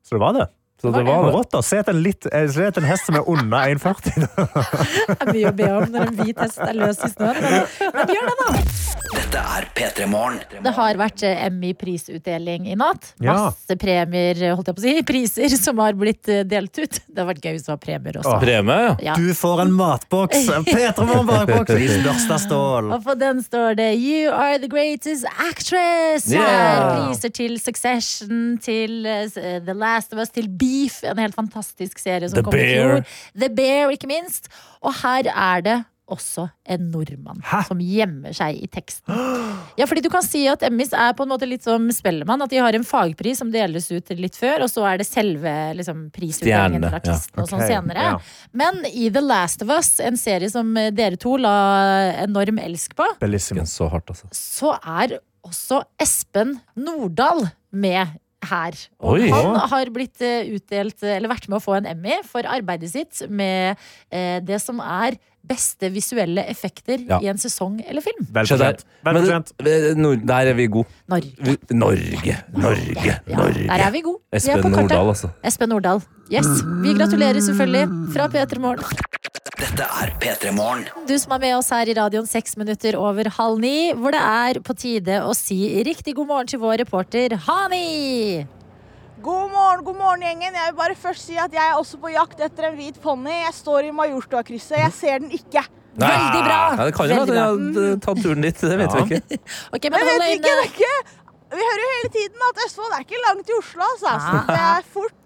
[0.00, 0.46] så det var det.
[0.82, 1.32] Så det var det.
[1.32, 4.26] Rått da, se etter en, litt, eh, se etter en hest som er under 1,40.
[4.26, 7.40] Det er mye å be om når en hvit hest er løs i snøen.
[7.40, 8.96] Men, men gjør det, da!
[9.16, 10.40] Dette er P3 Morgen.
[10.64, 13.12] Det har vært eh, Emmy-prisutdeling i natt.
[13.22, 13.36] Ja.
[13.48, 17.00] Masse premier, holdt jeg på å si, priser som har blitt eh, delt ut.
[17.06, 18.34] Det har vært gøy hvis det var premier også.
[18.34, 18.42] Åh.
[18.44, 18.94] Premie, ja.
[19.06, 19.16] Ja.
[19.16, 20.44] Du får en matboks.
[20.56, 22.92] En Petra Morgen-bakboks i største stål.
[22.96, 26.28] Og på den står det You are the greatest actress!
[26.32, 27.08] Yeah.
[27.08, 29.28] Priser til Succession, til eh,
[29.64, 33.04] The Last of Us, til Beef, en helt fantastisk serie som The kom i fjor.
[33.38, 34.50] The Bear, ikke minst.
[34.82, 37.64] Og her er det også en nordmann Hæ?
[37.66, 39.10] som gjemmer seg i teksten.
[39.78, 42.42] Ja, fordi du kan si at Emmys er på en måte litt som Spellemann.
[42.44, 45.54] At de har en fagpris som deles ut litt før, og så er det selve
[45.78, 48.10] liksom, prisutdelingen til artisten og sånn senere.
[48.12, 48.18] ja.
[48.56, 51.56] Men i The Last of Us, en serie som dere to la
[52.22, 53.66] enorm elsk på, Bellissimo.
[53.66, 54.30] Så hardt, altså.
[54.36, 58.14] så er også Espen Nordahl med
[58.50, 58.76] her.
[59.00, 59.28] Og Oi.
[59.30, 62.90] han har blitt eh, utdelt, eh, eller vært med å få en Emmy for arbeidet
[62.92, 63.76] sitt med
[64.10, 67.20] eh, det som er beste visuelle effekter Ja.
[67.22, 68.24] i en sesong eller film.
[68.34, 68.82] Vel fortjent.
[69.96, 70.88] Nord- der er vi gode.
[71.08, 71.30] Norge.
[71.70, 72.34] Norge.
[72.50, 74.18] Norge, Norge, Ja, der er vi gode.
[74.32, 74.72] Er Espen.
[74.74, 75.30] Nordahl, altså.
[75.46, 76.02] Espen Nordahl.
[76.30, 76.48] Yes.
[76.82, 78.82] Vi gratulerer selvfølgelig fra P3 Morgen.
[79.56, 80.84] Dette er P3 Morgen.
[81.08, 84.20] Du som er med oss her i radioen seks minutter over halv ni, hvor det
[84.20, 88.44] er på tide å si riktig god morgen til vår reporter Hani.
[89.24, 90.54] God morgen, god morgen gjengen.
[90.60, 93.32] Jeg vil bare først si at jeg er også på jakt etter en hvit ponni.
[93.46, 94.76] Jeg står i Majorstua-krysset.
[94.84, 95.64] Jeg ser den ikke.
[95.96, 96.10] Nei.
[96.12, 96.58] Veldig bra.
[96.76, 98.60] Ja, det kan jo at jeg har tatt turen dit.
[98.60, 99.38] Det vet vi ikke.
[99.78, 100.92] okay, men jeg vet ikke, det er ikke
[101.56, 104.12] Vi hører jo hele tiden at Østfold er ikke langt til Oslo, altså.
[104.20, 104.50] Så Ah.
[104.52, 105.16] det er fort,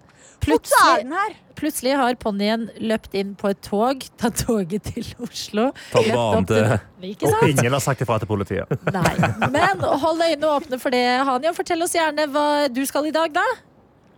[0.47, 1.37] her.
[1.61, 5.69] Plutselig har ponnien løpt inn på et tog, tatt toget til Oslo.
[5.91, 8.71] Tatt banen til Og ingen har sagt ifra til politiet.
[8.89, 9.15] Nei.
[9.53, 11.57] Men hold øynene åpne for det, Hanian.
[11.57, 13.45] Fortell oss gjerne hva du skal i dag, da.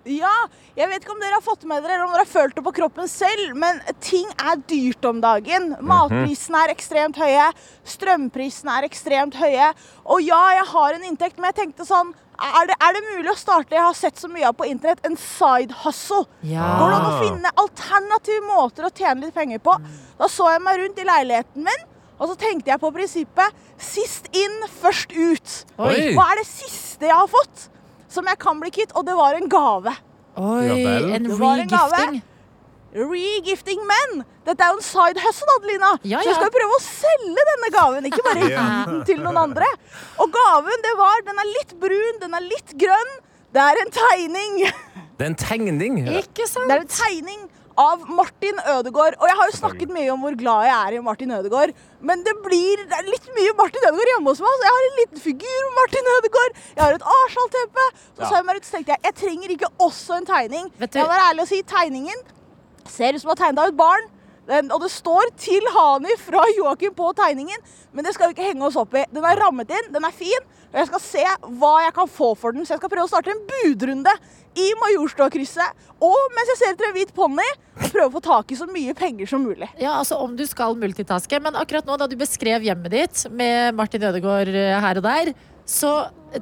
[0.09, 0.31] Ja,
[0.75, 2.63] jeg vet ikke om dere har fått med dere eller om dere har følt det
[2.65, 5.69] på kroppen selv, men ting er dyrt om dagen.
[5.79, 7.45] Matprisene er ekstremt høye,
[7.87, 9.69] strømprisene er ekstremt høye.
[10.03, 13.31] Og ja, jeg har en inntekt, men jeg tenkte sånn er det, er det mulig
[13.31, 16.25] å starte jeg har sett så mye av på internett, en side hustle?
[16.41, 16.65] Ja.
[16.79, 19.75] Går det an å finne alternative måter å tjene litt penger på?
[20.19, 21.85] Da så jeg meg rundt i leiligheten min,
[22.19, 25.55] og så tenkte jeg på prinsippet sist inn, først ut.
[25.77, 26.13] Oi.
[26.15, 27.67] Hva er det siste jeg har fått
[28.13, 28.93] som jeg kan bli kvitt?
[28.97, 29.95] Og det var en gave.
[30.37, 31.91] Oi, Ja en Det var en gave.
[31.97, 32.21] regifting.
[32.93, 34.23] Regifting men.
[34.45, 35.93] Dette er jo en side hustle, Adelina.
[36.05, 38.51] Ja, Så jeg skal vi prøve å selge denne gaven, ikke bare gi
[38.91, 39.69] den til noen andre.
[40.21, 43.13] Og gaven, det var Den er litt brun, den er litt grønn.
[43.53, 44.61] Det er en tegning.
[45.17, 45.97] Det er en tegning.
[46.17, 46.65] Ikke sant?
[46.67, 47.43] Det er en tegning
[47.79, 49.15] av Martin Ødegaard.
[49.21, 51.71] Og jeg har jo snakket mye om hvor glad jeg er i Martin Ødegaard,
[52.01, 54.57] men det blir det er litt mye Martin Ødegaard hjemme hos meg.
[54.57, 56.57] Så jeg har en liten figur med Martin Ødegaard.
[56.73, 57.85] Jeg har et Arsenal-teppe.
[58.17, 58.29] Så Ja.
[58.29, 60.71] så så tenkte jeg jeg trenger ikke også en tegning.
[60.81, 62.25] Vet du- Jeg var ærlig å si tegningen
[62.89, 64.11] ser ut som den er tegnet av et barn.
[64.43, 67.59] Og det står 'Til Hani' fra Joakim på tegningen,
[67.93, 69.05] men det skal vi ikke henge oss opp i.
[69.13, 71.25] Den er rammet inn, den er fin, og jeg skal se
[71.61, 72.65] hva jeg kan få for den.
[72.65, 74.11] Så jeg skal prøve å starte en budrunde
[74.59, 75.71] i Majorstadkrysset,
[76.01, 77.45] og mens jeg ser etter en hvit ponni,
[77.93, 79.69] prøve å få tak i så mye penger som mulig.
[79.79, 81.39] Ja, altså Om du skal multitaske.
[81.39, 85.33] Men akkurat nå da du beskrev hjemmet ditt med Martin Ødegaard eh, her og der,
[85.69, 85.91] så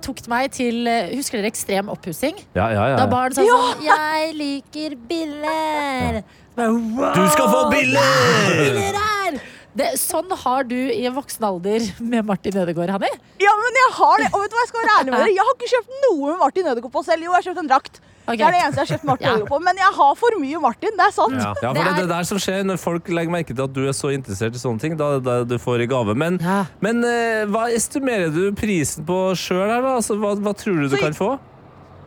[0.01, 2.37] tok det meg til eh, Husker dere Ekstrem oppussing?
[2.57, 2.99] Ja, ja, ja.
[3.01, 6.21] Da barn sa sånn Jeg liker biller.
[6.55, 8.55] Du skal få biller!
[8.55, 9.41] Biller her!
[9.71, 13.11] Det, sånn har du i en voksen alder med Martin Ødegaard, Hanni.
[13.39, 14.27] Ja, men jeg har det.
[14.33, 15.35] Og vet du hva, jeg skal være ærlig med dere.
[15.37, 17.23] Jeg har ikke kjøpt noe med Martin Ødegaard på selv.
[17.23, 18.01] Jo, jeg har kjøpt en drakt.
[18.27, 18.37] Ok.
[18.37, 19.59] Det er det eneste jeg har kjøpt Martin på.
[19.65, 20.97] Men jeg har for mye Martin.
[20.97, 21.37] Det er sant.
[21.41, 23.83] Ja, for det er det der som skjer når folk legger merke til at du
[23.87, 24.97] er så interessert i sånne ting.
[24.99, 26.15] Da er det du får i gave.
[26.17, 26.37] Men,
[26.83, 29.95] men eh, hva estimerer du prisen på sjøl her, da?
[29.99, 31.31] Altså, hva, hva tror du du Så- kan få?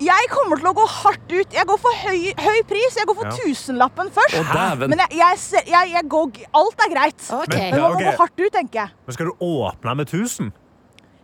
[0.03, 1.53] Jeg kommer til å gå hardt ut.
[1.55, 2.97] Jeg går for høy, høy pris.
[2.99, 3.37] Jeg går for Ja.
[3.39, 4.35] tusenlappen først.
[4.43, 4.89] Å.
[4.89, 7.21] Men jeg, jeg, jeg, jeg går, alt er greit.
[7.31, 7.71] Okay.
[7.71, 8.11] Men man må okay.
[8.11, 8.91] gå hardt ut, tenker jeg.
[9.07, 10.51] Men skal du åpne med 1000?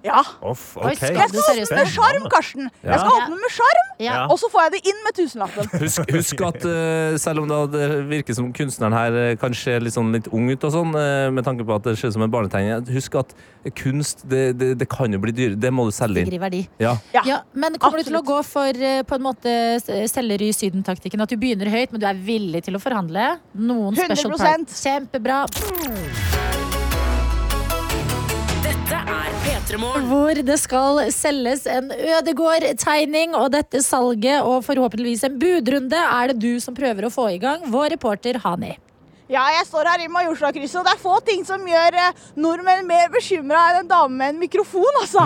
[0.04, 0.22] Ja.
[0.40, 1.10] Off, okay.
[1.12, 2.68] Jeg skal åpne med sjarm, Karsten.
[2.80, 2.94] Ja.
[2.94, 4.14] Jeg skal åpne med sjarm, Ja.
[4.32, 5.68] og så får jeg det inn med tusenlappen.
[5.82, 9.94] Husk, husk at uh, selv om det virker som kunstneren her kanskje kan se litt,
[9.96, 12.24] sånn, litt ung ut, og sånn, uh, med tanke på at det ser ut som
[12.24, 13.34] en barnetegning, husk at
[13.76, 15.58] kunst det, det, det kan jo bli dyr.
[15.60, 16.32] Det må du selge inn.
[16.40, 16.62] verdi.
[16.80, 16.96] Ja.
[17.26, 21.20] Ja, men kommer du til å gå for uh, på en måte selger i Syden-taktikken?
[21.20, 23.34] At du begynner høyt, men du er villig til å forhandle?
[23.52, 24.40] Noen special 100%.
[24.40, 24.82] price.
[24.86, 25.44] Kjempebra.
[29.78, 36.40] Hvor det skal selges en Ødegård-tegning, og dette salget og forhåpentligvis en budrunde er det
[36.42, 37.62] du som prøver å få i gang.
[37.70, 38.74] Vår reporter Hani.
[39.30, 42.88] Ja, jeg står her i Majorstadkrysset, og det er få ting som gjør eh, nordmenn
[42.88, 45.22] mer bekymra enn en dame med en mikrofon, altså.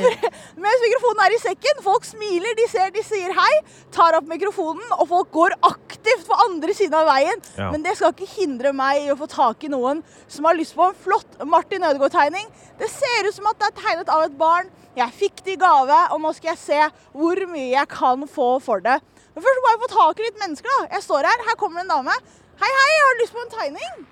[0.64, 3.52] Mens mikrofonen er i sekken, folk smiler, de ser, de sier hei,
[3.94, 7.44] tar opp mikrofonen, og folk går aktivt på andre siden av veien.
[7.54, 7.68] Ja.
[7.70, 10.74] Men det skal ikke hindre meg i å få tak i noen som har lyst
[10.74, 12.50] på en flott Martin Ødegaard-tegning.
[12.80, 14.72] Det ser ut som at det er tegnet av et barn.
[14.98, 16.82] Jeg fikk det i gave, og nå skal jeg se
[17.14, 18.98] hvor mye jeg kan få for det.
[19.36, 20.90] Men først må jeg få tak i litt mennesker, da.
[20.96, 22.18] Jeg står her, her kommer en dame.
[22.60, 24.06] Hei, hei, jeg har lyst på en tegning.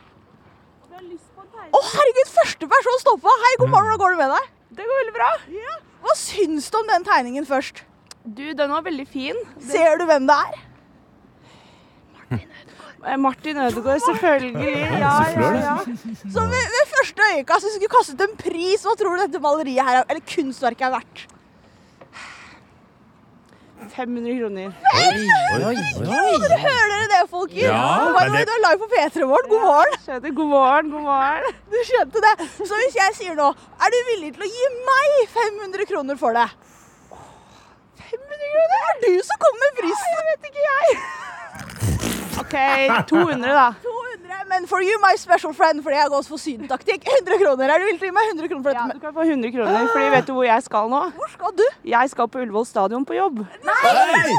[1.74, 3.32] Å, herregud, første person stoppa.
[3.44, 4.50] Hei, god morgen, hvordan går det med deg?
[4.78, 5.28] Det går veldig bra.
[5.54, 5.74] Ja.
[6.04, 7.82] Hva syns du om den tegningen først?
[8.24, 9.40] Du, den var veldig fin.
[9.70, 10.62] Ser du hvem det er?
[13.04, 14.74] Eh, Martin Ødegaard, selvfølgelig.
[15.04, 15.74] Ja, ja, ja.
[15.84, 19.40] Så ved, ved første øyekast, hvis du skulle kastet en pris, hva tror du dette
[19.44, 21.24] maleriet her, er- eller kunstverket er verdt?
[23.90, 24.68] 500 kroner.
[26.44, 27.62] Dere hører dere det, folkens?
[27.62, 29.48] Ja, the det- Du er live på P3 Morgen.
[29.50, 29.94] God morgen.
[30.04, 31.42] Skjønte, god morgen, god morgen.
[31.70, 32.34] Du skjønte det.
[32.68, 33.48] Så hvis jeg sier nå,
[33.84, 36.48] er du villig til å gi meg 500 kroner for det?
[38.10, 38.78] 500 kroner?
[39.00, 40.10] Det er du som kom med prisen.
[40.18, 40.86] Jeg vet ikke, jeg.
[42.42, 42.54] OK,
[43.08, 43.68] 200, da.
[44.54, 47.04] 200, men for you, my special friend, fordi jeg har gått for sydentaktikk.
[47.18, 47.70] 100 kroner.
[47.74, 48.86] Er du villig til å gi meg 100 kroner for dette?
[48.86, 51.00] Ja, du kan få 100 kroner, fordi vet du hvor jeg skal nå?
[51.18, 51.64] Hvor skal du?
[51.94, 53.42] Jeg skal på Ullevål stadion på jobb.
[53.66, 53.78] Nei!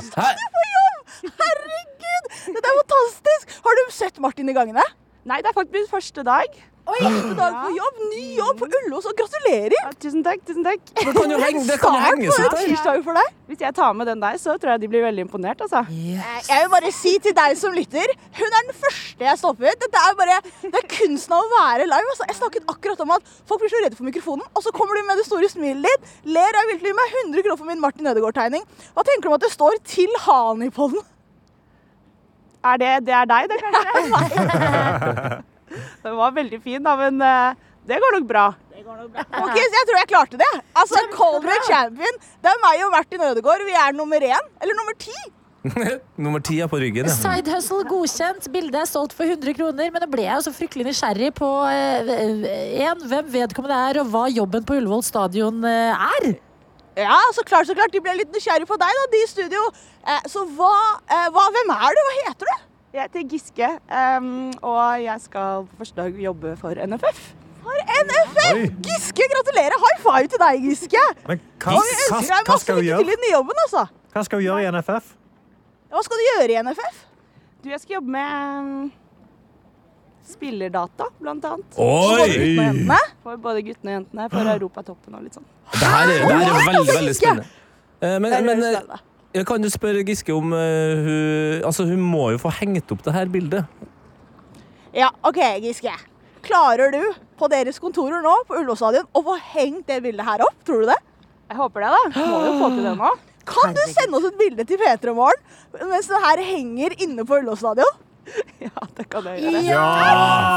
[0.09, 1.01] Skal du på jobb?
[1.25, 3.57] Herregud, dette er fantastisk.
[3.65, 4.83] Har du sett Martin i gangene?
[5.25, 6.59] Nei, det er faktisk min første dag.
[6.85, 8.01] Oi, første dag på jobb.
[8.11, 9.87] Ny jobb på Ullås, og gratulerer.
[10.03, 10.81] tusen takk, tusen takk.
[10.99, 12.51] Det kan jo henge- det kan jo henges ut.
[12.59, 13.31] Tirsdag for deg.
[13.49, 15.81] Hvis jeg tar med den der, så tror jeg de blir veldig imponert, altså.
[15.89, 18.05] Jeg vil bare si til deg som lytter,
[18.37, 19.79] hun er den første jeg stoppet.
[19.81, 22.09] Dette er bare, det er kunsten av å være live.
[22.13, 22.25] Altså.
[22.29, 25.03] Jeg snakket akkurat om at folk blir så redde for mikrofonen, og så kommer de
[25.09, 26.01] med det store smilet ditt,
[26.37, 28.61] ler av viltlivet med 100 kroner for min Martin Ødegaard-tegning.
[28.93, 31.01] Hva tenker du om at det står 'Til Hani' på den?
[32.63, 35.43] Er det, det er deg, det, kanskje?
[36.03, 38.45] den var veldig fin, da, men eh, det går nok bra.
[38.85, 40.51] Ok, så jeg tror jeg klarte det.
[40.77, 42.19] Altså, Colbert champion.
[42.43, 43.63] Det er meg og Martin Ødegaard.
[43.65, 44.53] Vi er nummer én.
[44.61, 45.15] Eller nummer ti.
[46.21, 47.07] Nummer ti er på ryggen.
[47.09, 47.13] Ja.
[47.13, 48.49] Side hustle godkjent.
[48.53, 49.89] Bildet er solgt for 100 kroner.
[49.93, 52.11] Men da ble jeg så fryktelig nysgjerrig på eh,
[52.85, 56.35] en, hvem vedkommende er, og hva jobben på Ullevål stadion uh, er.
[56.95, 57.93] Ja, så klart, så klart.
[57.93, 59.65] De ble litt nysgjerrig på deg, da, de i studio.
[60.05, 60.75] Eh, så hva,
[61.09, 62.01] eh, hva Hvem er du?
[62.07, 62.55] Hva heter du?
[62.95, 64.27] Jeg heter Giske, um,
[64.63, 67.17] og jeg skal på første dag jobbe for NFF.
[67.65, 68.59] For NFF!
[68.85, 69.75] Giske, gratulerer.
[69.81, 71.01] High five til deg, Giske.
[71.27, 73.07] Men hva, Og hva, ønsker deg masse lykke til i gjøre?
[73.09, 73.81] den jobben, altså.
[74.13, 75.09] Hva skal du gjøre i NFF?
[75.91, 77.01] Hva skal du gjøre i NFF?
[77.65, 78.29] Du, jeg skal jobbe med
[78.61, 78.85] um,
[80.31, 81.75] spillerdata, blant annet.
[81.75, 83.01] Oi!
[83.25, 84.29] For både guttene og jentene.
[84.29, 85.49] For for Europatoppen og litt sånn.
[85.73, 87.51] Det her er, veldig, veldig spennende.
[87.99, 88.95] Eh, Men, men.
[89.35, 93.03] Jeg kan du spørre Giske om uh, hun Altså, hun må jo få hengt opp
[93.03, 93.65] det her bildet.
[94.95, 95.91] Ja, OK, Giske.
[96.45, 97.01] Klarer du
[97.35, 100.55] på deres kontorer nå på Ullevål stadion å få hengt det bildet her opp?
[100.67, 100.99] Tror du det?
[101.49, 102.27] Jeg håper det, da.
[102.29, 103.11] Må jo få til det nå.
[103.45, 107.41] Kan du sende oss et bilde til P3 Morgen mens det her henger inne på
[107.41, 108.01] Ullevål stadion?
[108.97, 109.65] Det kan jeg gjøre.
[109.67, 109.83] Ja!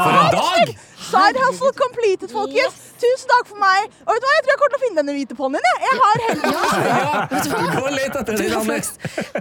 [0.05, 0.71] For en dag!
[1.09, 2.75] Side hustle completed, folkens.
[2.99, 3.87] Tusen takk for meg.
[4.03, 5.67] Og vet du hva, jeg tror jeg kommer til å finne denne hvite ponnien.
[5.69, 5.77] jeg.
[5.87, 6.65] Jeg har heldigvis
[8.59, 8.89] og.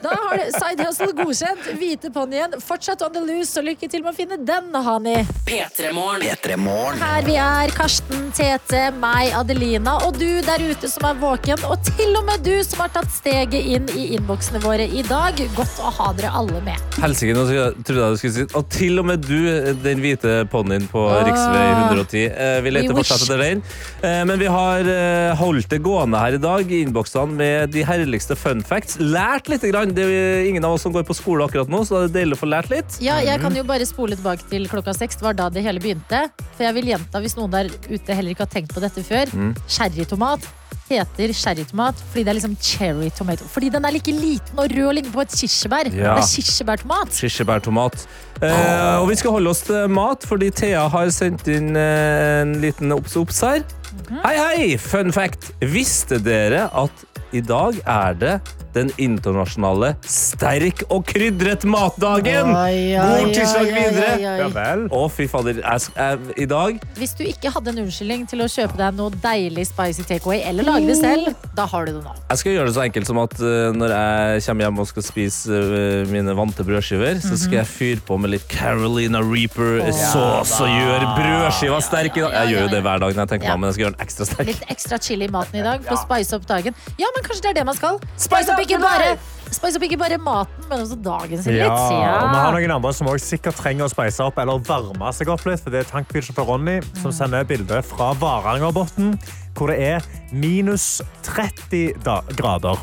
[0.04, 1.66] Da har du Side Hustle godkjent.
[1.80, 5.16] Hvite ponnien fortsatt on the loose, så lykke til med å finne den, Hani.
[5.48, 7.02] P3morgen.
[7.02, 11.60] Her vi er, Karsten, Tete, meg, Adelina og du der ute som er våken.
[11.68, 15.34] Og til og med du som har tatt steget inn i innboksene våre i dag.
[15.58, 16.78] Godt å ha dere alle med.
[17.02, 19.36] Helsike, nå trodde jeg du skulle si Og til og med du,
[19.82, 21.26] den hvite ponnien på Ah.
[21.58, 22.24] Riksvei 110.
[22.28, 23.62] Eh, vi leter fortsatt etter den.
[24.02, 27.84] Eh, men vi har eh, holdt det gående her i dag i innboksene med de
[27.86, 28.98] herligste fun facts.
[29.00, 29.66] Lært litt.
[29.68, 29.90] Grann.
[29.92, 32.38] Det er ingen av oss som går på skole akkurat nå, så det er deilig
[32.38, 33.00] å få lært litt.
[33.04, 35.18] Ja, jeg kan jo bare spole tilbake til klokka seks.
[35.18, 36.28] Det var da det hele begynte.
[36.54, 39.34] For jeg vil gjenta, hvis noen der ute heller ikke har tenkt på dette før.
[39.34, 39.52] Mm.
[39.66, 40.46] Cherrytomat
[40.88, 43.46] heter cherrytomat fordi det er liksom cherry tomato.
[43.52, 45.90] Fordi den er like liten og rød og ligner på et kirsebær.
[45.92, 46.14] Ja.
[46.18, 47.12] Det er kirsebærtomat.
[47.20, 48.06] Kirsebærtomat.
[48.42, 52.54] Eh, og vi skal holde oss til mat, fordi Thea har sendt inn eh, en
[52.62, 53.64] liten obs-obs her.
[53.98, 54.20] Mhm.
[54.24, 54.78] Hei, hei!
[54.78, 55.50] Fun fact.
[55.60, 58.36] Visste dere at i dag er det
[58.78, 62.52] den internasjonale sterk og krydret matdagen?
[62.54, 64.10] Oi, God tirsdag videre.
[64.22, 64.86] Ja vel.
[64.94, 65.60] Å, fy fader.
[65.62, 69.14] Jeg, jeg, I dag Hvis du ikke hadde en unnskyldning til å kjøpe deg noe
[69.22, 72.14] deilig spicy takeaway eller lage det selv, da har du det nå.
[72.30, 75.06] Jeg skal gjøre det så enkelt som at eh, når jeg kommer hjem og skal
[75.06, 80.58] spise eh, mine vante brødskiver, så skal jeg fyre på med litt Carolina Reaper sauce
[80.62, 82.36] og gjøre brødskiva sterk i dag.
[82.42, 83.96] Jeg gjør jo det hver dag når jeg tenker meg om, men jeg skal gjøre
[83.96, 84.50] den ekstra sterk.
[84.52, 86.76] Litt ekstra chili i maten i dag for å spice opp dagen.
[87.00, 88.00] Ja, men kanskje det er det man skal.
[88.20, 89.10] Spice opp ikke bare,
[89.48, 91.72] spice opp ikke bare maten, men også dagen sin Ja, litt.
[91.72, 95.30] og vi har noen andre som også sikkert trenger å spice opp eller varme seg
[95.32, 95.62] opp litt.
[95.64, 99.14] For det er tankbilsjåfør Ronny som sender bilde fra Varangerbotn,
[99.58, 102.78] hvor det er minus 30 da grader.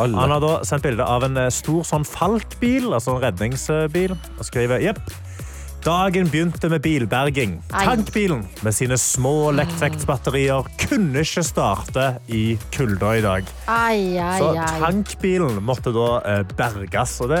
[0.00, 4.44] Han har da sendt bilde av en eh, stor sånn Falk-bil, altså en redningsbil, og
[4.48, 4.98] skriver jepp.
[5.88, 7.54] Dagen begynte med bilberging.
[7.72, 13.48] Tankbilen med sine små lettvektsbatterier kunne ikke starte i kulda i dag.
[13.72, 14.50] Ai, ai, Så
[14.82, 17.14] tankbilen måtte da eh, berges.
[17.24, 17.40] Og det,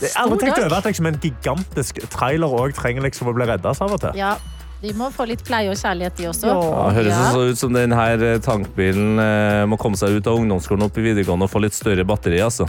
[0.00, 3.36] det, jeg har aldri tenkt over at liksom, en gigantisk trailer òg trenger liksom, å
[3.38, 4.18] bli reddet av og til.
[4.18, 4.34] Ja,
[4.82, 6.46] de må få litt pleie og kjærlighet, de også.
[6.52, 7.22] Ja, høres Ja.
[7.32, 11.48] også ut som denne tankbilen eh, må komme seg ut av ungdomsskolen opp i videregående
[11.48, 12.38] og få litt større batteri.
[12.44, 12.68] Altså.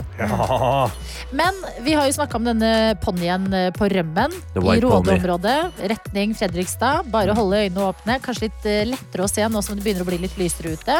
[1.32, 1.54] Men
[1.84, 2.72] vi har jo snakka om denne
[3.04, 4.80] ponnien eh, på rømmen i.
[4.82, 5.58] Rådeområdet.
[5.92, 7.06] Retning Fredrikstad.
[7.12, 8.18] Bare holde øynene åpne.
[8.24, 10.98] Kanskje litt eh, lettere å se nå som det begynner å bli litt lysere ute.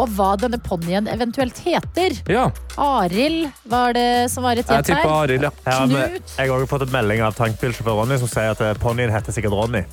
[0.00, 2.14] Og hva denne ponnien eventuelt heter.
[2.32, 2.46] Ja.
[2.80, 5.10] Arild var det som var et Jeg gjett her.
[5.18, 5.52] Arild, ja.
[5.84, 6.32] Knut.
[6.38, 9.36] Jeg har også fått en melding av tankbilsjåfør Ronny som sier at eh, ponnien heter
[9.36, 9.84] sikkert Ronny.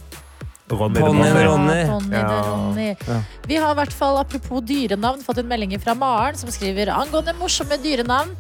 [0.70, 1.84] Ronny, Ronny, Ronny.
[1.90, 2.16] Ronny.
[2.16, 2.96] Ja, Ronny, det Ronny.
[3.08, 3.22] Ja.
[3.48, 7.34] Vi har i hvert fall, apropos dyrenavn, fått en melding fra Maren som skriver angående
[7.40, 8.36] morsomme dyrenavn.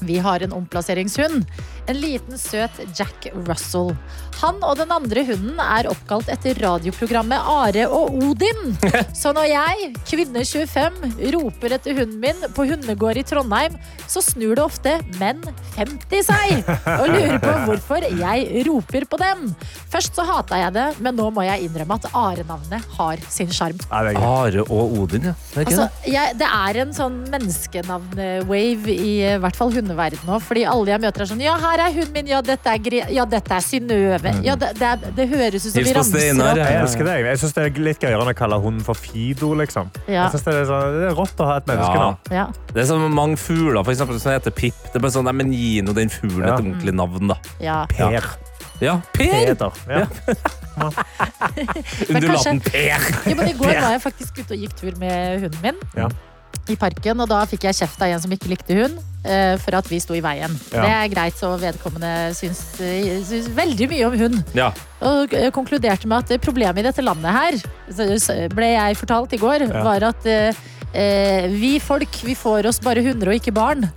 [0.00, 1.46] Vi har en omplasseringshund.
[1.88, 3.94] En liten, søt Jack Russell.
[4.42, 8.76] Han og den andre hunden er oppkalt etter radioprogrammet Are og Odin.
[9.20, 10.98] Så når jeg, kvinne 25,
[11.34, 13.74] roper etter hunden min på hundegård i Trondheim,
[14.08, 15.40] så snur det ofte menn
[15.76, 19.42] 50 seg og lurer på hvorfor jeg roper på dem.
[19.92, 23.80] Først så hata jeg det, men nå må jeg innrømme at Are-navnet har sin sjarm.
[23.90, 25.34] Are og Odin, ja.
[25.54, 30.42] Det er Altså, jeg, det er en sånn menneskenavn-wave i i hvert fall hundeverden òg,
[30.44, 32.26] Fordi alle jeg møter er sånn Ja, her er hunden min.
[32.30, 34.32] Ja, dette er, Gre ja, dette er Synnøve.
[34.46, 36.56] Ja, det, det, er- det høres ut som vi ramser opp.
[36.62, 37.24] Jeg elsker deg.
[37.30, 39.52] Jeg synes det er litt gøyere enn å kalle hunden for Fido.
[39.58, 39.90] Liksom.
[40.06, 40.26] Ja.
[40.26, 42.18] Jeg synes det, er sånn, det er rått å ha et menneskenavn.
[42.34, 42.46] Ja.
[42.74, 44.74] Det er som mange fugler for eksempel, som heter Pip.
[44.88, 46.54] Det er bare sånn, nei, men Gi nå den fuglen Ja.
[46.54, 47.38] et ordentlig navn, da.
[47.60, 47.80] Ja.
[47.90, 48.28] Per.
[48.80, 49.32] Ja, Per!
[49.32, 50.04] Peter, Ja.
[52.08, 53.06] Undulaten Per.
[53.26, 55.80] ja, men I går var jeg faktisk ute og gikk tur med hunden min.
[55.98, 56.08] Ja.
[56.68, 59.76] I parken, og da fikk jeg kjeft av en som ikke likte hund, eh, for
[59.78, 60.52] at vi sto i veien.
[60.72, 60.82] Ja.
[60.84, 64.40] Det er greit, så vedkommende syns, eh, syns veldig mye om hund.
[64.58, 64.70] Ja.
[65.00, 69.64] Og eh, konkluderte med at problemet i dette landet her, ble jeg fortalt i går,
[69.68, 69.82] Ja.
[69.86, 70.52] var at eh,
[70.92, 73.88] eh, vi folk, vi får oss bare hunder og ikke barn.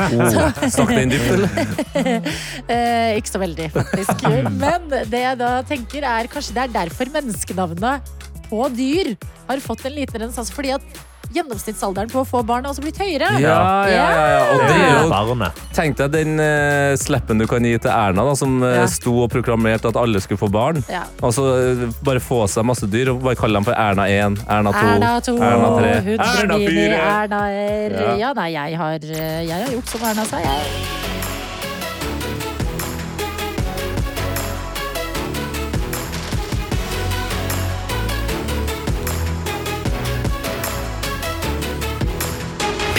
[0.00, 1.48] Oh, Stakk den dypt, eller?
[2.70, 4.24] Eh, ikke så veldig, faktisk.
[4.54, 8.10] Men det jeg da tenker er kanskje det er derfor menneskenavnet
[8.50, 9.12] på dyr
[9.48, 10.54] har fått en liten renessanse.
[10.54, 11.00] Fordi at
[11.34, 13.30] gjennomsnittsalderen på å få barn har også blitt høyere.
[13.42, 13.58] Ja,
[13.90, 14.40] ja, ja, ja.
[14.54, 18.34] Og det er jo Tenk deg den uh, slappen du kan gi til Erna, da,
[18.38, 20.82] som uh, sto og proklamerte at alle skulle få barn.
[20.90, 21.04] Ja.
[21.22, 24.42] Og så uh, bare få seg masse dyr og bare kalle dem for Erna 1,
[24.46, 26.88] Erna 2, Erna 2, Erna 3, Erna 4.
[27.00, 27.98] Erna R.
[28.00, 28.16] Ja.
[28.20, 31.09] Ja, nei, jeg har, eh, jeg har gjort som Erna sa, jeg.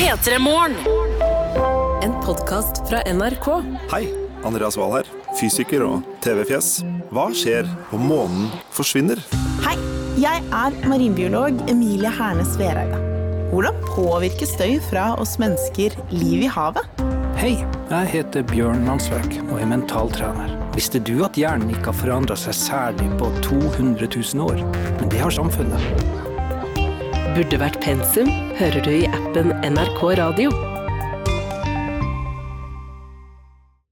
[0.02, 0.76] P3 Morgen.
[2.04, 3.48] En podkast fra NRK.
[3.92, 4.08] Hei,
[4.44, 5.10] Andreas Wahl her.
[5.38, 6.70] Fysiker og TV-fjes.
[7.14, 9.22] Hva skjer om månen forsvinner?
[9.62, 9.76] Hei,
[10.18, 12.98] jeg er marinbiolog Emilie Hernes Vereide.
[13.52, 17.06] Hvordan påvirker støy fra oss mennesker liv i havet?
[17.38, 17.54] Hei,
[17.92, 20.58] jeg heter Bjørn Mansverk og er mentaltrener.
[20.74, 24.66] Visste du at hjernen ikke har forandra seg særlig på 200 000 år?
[24.98, 26.31] Men det har samfunnet.
[27.32, 28.28] Burde vært pensum
[28.58, 30.71] hører du i appen NRK Radio.